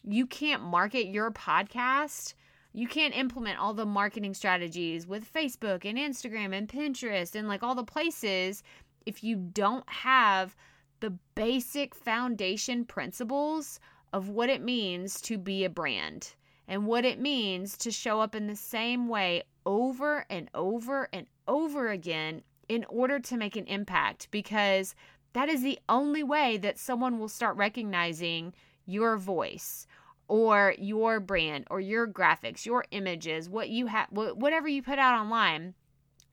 you 0.03 0.25
can't 0.25 0.63
market 0.63 1.07
your 1.07 1.31
podcast. 1.31 2.33
You 2.73 2.87
can't 2.87 3.17
implement 3.17 3.59
all 3.59 3.73
the 3.73 3.85
marketing 3.85 4.33
strategies 4.33 5.07
with 5.07 5.31
Facebook 5.31 5.83
and 5.83 5.97
Instagram 5.97 6.55
and 6.55 6.67
Pinterest 6.67 7.35
and 7.35 7.47
like 7.47 7.63
all 7.63 7.75
the 7.75 7.83
places 7.83 8.63
if 9.05 9.23
you 9.23 9.35
don't 9.35 9.87
have 9.89 10.55
the 10.99 11.11
basic 11.35 11.95
foundation 11.95 12.85
principles 12.85 13.79
of 14.13 14.29
what 14.29 14.49
it 14.49 14.61
means 14.61 15.21
to 15.21 15.37
be 15.37 15.63
a 15.63 15.69
brand 15.69 16.33
and 16.67 16.85
what 16.85 17.05
it 17.05 17.19
means 17.19 17.77
to 17.77 17.91
show 17.91 18.19
up 18.19 18.35
in 18.35 18.47
the 18.47 18.55
same 18.55 19.07
way 19.07 19.43
over 19.65 20.25
and 20.29 20.49
over 20.53 21.07
and 21.13 21.27
over 21.47 21.89
again 21.89 22.41
in 22.67 22.85
order 22.89 23.19
to 23.19 23.37
make 23.37 23.55
an 23.55 23.65
impact 23.67 24.27
because 24.31 24.95
that 25.33 25.49
is 25.49 25.61
the 25.61 25.79
only 25.87 26.23
way 26.23 26.57
that 26.57 26.79
someone 26.79 27.19
will 27.19 27.29
start 27.29 27.55
recognizing 27.55 28.53
your 28.85 29.17
voice 29.17 29.87
or 30.27 30.73
your 30.77 31.19
brand 31.19 31.65
or 31.69 31.79
your 31.79 32.07
graphics, 32.07 32.65
your 32.65 32.83
images, 32.91 33.49
what 33.49 33.69
you 33.69 33.87
have, 33.87 34.07
whatever 34.11 34.67
you 34.67 34.81
put 34.81 34.99
out 34.99 35.19
online. 35.19 35.73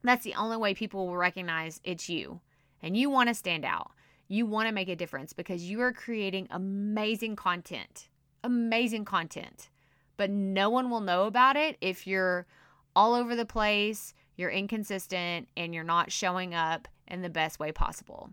That's 0.03 0.25
the 0.25 0.35
only 0.35 0.57
way 0.57 0.75
people 0.75 1.07
will 1.07 1.17
recognize 1.17 1.81
it's 1.85 2.09
you. 2.09 2.41
And 2.83 2.97
you 2.97 3.09
want 3.09 3.29
to 3.29 3.35
stand 3.35 3.65
out. 3.65 3.93
You 4.29 4.47
want 4.47 4.69
to 4.69 4.75
make 4.75 4.89
a 4.89 4.97
difference 4.97 5.33
because 5.33 5.63
you 5.63 5.81
are 5.81 5.93
creating 5.93 6.49
amazing 6.51 7.37
content. 7.37 8.09
Amazing 8.43 9.05
content. 9.05 9.71
But 10.17 10.31
no 10.31 10.71
one 10.71 10.91
will 10.91 11.01
know 11.01 11.27
about 11.27 11.57
it 11.57 11.77
if 11.81 12.07
you're 12.07 12.47
all 12.95 13.15
over 13.15 13.35
the 13.35 13.47
place, 13.47 14.15
you're 14.37 14.51
inconsistent, 14.51 15.49
and 15.57 15.75
you're 15.75 15.85
not 15.85 16.13
showing 16.13 16.55
up 16.55 16.89
in 17.09 17.23
the 17.23 17.31
best 17.31 17.59
way 17.59 17.73
possible. 17.73 18.31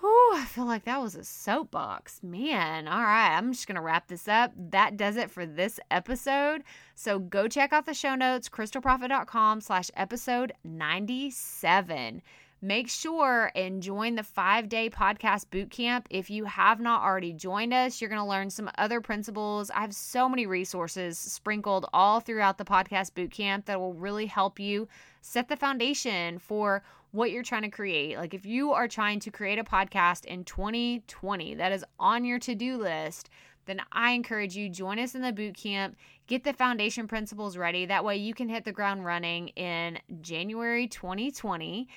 Whew, 0.00 0.32
I 0.34 0.46
feel 0.46 0.64
like 0.64 0.84
that 0.84 1.02
was 1.02 1.14
a 1.14 1.24
soapbox. 1.24 2.22
Man, 2.22 2.88
all 2.88 3.02
right, 3.02 3.36
I'm 3.36 3.52
just 3.52 3.66
going 3.66 3.76
to 3.76 3.82
wrap 3.82 4.08
this 4.08 4.28
up. 4.28 4.50
That 4.56 4.96
does 4.96 5.16
it 5.16 5.30
for 5.30 5.44
this 5.44 5.78
episode. 5.90 6.62
So 6.94 7.18
go 7.18 7.48
check 7.48 7.74
out 7.74 7.84
the 7.84 7.92
show 7.92 8.14
notes, 8.14 8.48
krystalproffitt.com 8.48 9.60
slash 9.60 9.90
episode 9.94 10.52
97. 10.64 12.22
Make 12.62 12.90
sure 12.90 13.50
and 13.54 13.82
join 13.82 14.16
the 14.16 14.22
five 14.22 14.68
day 14.68 14.90
podcast 14.90 15.48
boot 15.50 15.70
camp. 15.70 16.06
If 16.10 16.28
you 16.28 16.44
have 16.44 16.78
not 16.78 17.02
already 17.02 17.32
joined 17.32 17.72
us, 17.72 18.00
you're 18.00 18.10
going 18.10 18.20
to 18.20 18.28
learn 18.28 18.50
some 18.50 18.70
other 18.76 19.00
principles. 19.00 19.70
I 19.70 19.80
have 19.80 19.94
so 19.94 20.28
many 20.28 20.44
resources 20.46 21.16
sprinkled 21.18 21.86
all 21.94 22.20
throughout 22.20 22.58
the 22.58 22.66
podcast 22.66 23.14
boot 23.14 23.30
camp 23.30 23.64
that 23.64 23.80
will 23.80 23.94
really 23.94 24.26
help 24.26 24.60
you 24.60 24.88
set 25.22 25.48
the 25.48 25.56
foundation 25.56 26.38
for 26.38 26.82
what 27.12 27.30
you're 27.30 27.42
trying 27.42 27.62
to 27.62 27.70
create. 27.70 28.18
Like 28.18 28.34
if 28.34 28.44
you 28.44 28.72
are 28.72 28.88
trying 28.88 29.20
to 29.20 29.30
create 29.30 29.58
a 29.58 29.64
podcast 29.64 30.26
in 30.26 30.44
2020 30.44 31.54
that 31.54 31.72
is 31.72 31.84
on 31.98 32.26
your 32.26 32.38
to 32.40 32.54
do 32.54 32.76
list, 32.76 33.30
then 33.64 33.80
I 33.92 34.12
encourage 34.12 34.56
you 34.56 34.68
join 34.68 34.98
us 34.98 35.14
in 35.14 35.22
the 35.22 35.32
boot 35.32 35.56
camp, 35.56 35.96
get 36.26 36.44
the 36.44 36.52
foundation 36.52 37.08
principles 37.08 37.56
ready. 37.56 37.86
That 37.86 38.04
way 38.04 38.16
you 38.16 38.34
can 38.34 38.48
hit 38.48 38.64
the 38.64 38.72
ground 38.72 39.04
running 39.04 39.48
in 39.48 39.98
January 40.20 40.88
2020 40.88 41.88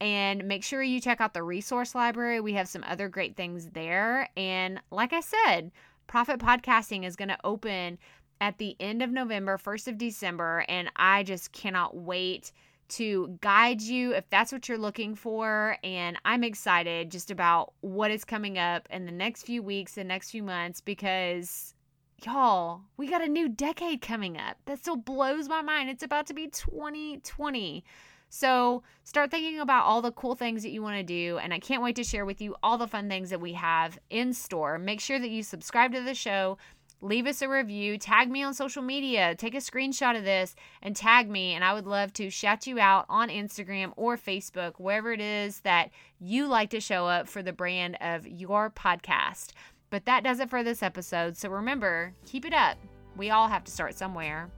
and 0.00 0.44
make 0.44 0.64
sure 0.64 0.82
you 0.82 1.00
check 1.00 1.20
out 1.20 1.34
the 1.34 1.42
resource 1.42 1.94
library. 1.94 2.40
We 2.40 2.54
have 2.54 2.68
some 2.68 2.84
other 2.86 3.08
great 3.08 3.36
things 3.36 3.70
there. 3.70 4.28
And 4.36 4.80
like 4.90 5.12
I 5.12 5.20
said, 5.20 5.70
Profit 6.06 6.40
Podcasting 6.40 7.04
is 7.04 7.16
going 7.16 7.28
to 7.28 7.38
open 7.44 7.98
at 8.40 8.58
the 8.58 8.76
end 8.80 9.02
of 9.02 9.10
November, 9.10 9.56
1st 9.56 9.88
of 9.88 9.98
December, 9.98 10.64
and 10.68 10.90
I 10.96 11.22
just 11.22 11.52
cannot 11.52 11.96
wait 11.96 12.50
to 12.88 13.38
guide 13.40 13.80
you 13.80 14.12
if 14.12 14.28
that's 14.28 14.52
what 14.52 14.68
you're 14.68 14.76
looking 14.76 15.14
for. 15.14 15.78
And 15.82 16.18
I'm 16.24 16.44
excited 16.44 17.10
just 17.10 17.30
about 17.30 17.72
what 17.80 18.10
is 18.10 18.24
coming 18.24 18.58
up 18.58 18.88
in 18.90 19.06
the 19.06 19.12
next 19.12 19.44
few 19.44 19.62
weeks, 19.62 19.94
the 19.94 20.04
next 20.04 20.30
few 20.30 20.42
months, 20.42 20.80
because 20.80 21.74
y'all, 22.24 22.82
we 22.96 23.08
got 23.08 23.22
a 23.22 23.28
new 23.28 23.48
decade 23.48 24.02
coming 24.02 24.36
up. 24.36 24.56
That 24.66 24.78
still 24.78 24.96
blows 24.96 25.48
my 25.48 25.62
mind. 25.62 25.88
It's 25.88 26.02
about 26.02 26.26
to 26.26 26.34
be 26.34 26.48
2020. 26.48 27.84
So 28.34 28.82
start 29.04 29.30
thinking 29.30 29.60
about 29.60 29.84
all 29.84 30.00
the 30.00 30.10
cool 30.10 30.34
things 30.34 30.62
that 30.62 30.70
you 30.70 30.80
want 30.80 30.96
to 30.96 31.02
do. 31.02 31.36
And 31.36 31.52
I 31.52 31.58
can't 31.58 31.82
wait 31.82 31.96
to 31.96 32.02
share 32.02 32.24
with 32.24 32.40
you 32.40 32.56
all 32.62 32.78
the 32.78 32.86
fun 32.86 33.06
things 33.06 33.28
that 33.28 33.42
we 33.42 33.52
have 33.52 33.98
in 34.08 34.32
store. 34.32 34.78
Make 34.78 35.02
sure 35.02 35.18
that 35.18 35.28
you 35.28 35.42
subscribe 35.42 35.92
to 35.92 36.00
the 36.00 36.14
show. 36.14 36.56
Leave 37.02 37.26
us 37.26 37.42
a 37.42 37.48
review, 37.48 37.98
tag 37.98 38.30
me 38.30 38.42
on 38.42 38.54
social 38.54 38.82
media, 38.82 39.34
take 39.34 39.54
a 39.54 39.58
screenshot 39.58 40.16
of 40.16 40.24
this 40.24 40.54
and 40.80 40.96
tag 40.96 41.28
me. 41.28 41.52
And 41.52 41.62
I 41.62 41.74
would 41.74 41.86
love 41.86 42.14
to 42.14 42.30
shout 42.30 42.66
you 42.66 42.80
out 42.80 43.04
on 43.10 43.28
Instagram 43.28 43.92
or 43.96 44.16
Facebook, 44.16 44.76
wherever 44.78 45.12
it 45.12 45.20
is 45.20 45.60
that 45.60 45.90
you 46.18 46.46
like 46.46 46.70
to 46.70 46.80
show 46.80 47.06
up 47.06 47.28
for 47.28 47.42
the 47.42 47.52
brand 47.52 47.98
of 48.00 48.26
your 48.26 48.70
podcast. 48.70 49.50
But 49.90 50.06
that 50.06 50.24
does 50.24 50.40
it 50.40 50.48
for 50.48 50.62
this 50.62 50.82
episode. 50.82 51.36
So 51.36 51.50
remember, 51.50 52.14
keep 52.24 52.46
it 52.46 52.54
up. 52.54 52.78
We 53.14 53.28
all 53.28 53.48
have 53.48 53.64
to 53.64 53.72
start 53.72 53.94
somewhere. 53.94 54.48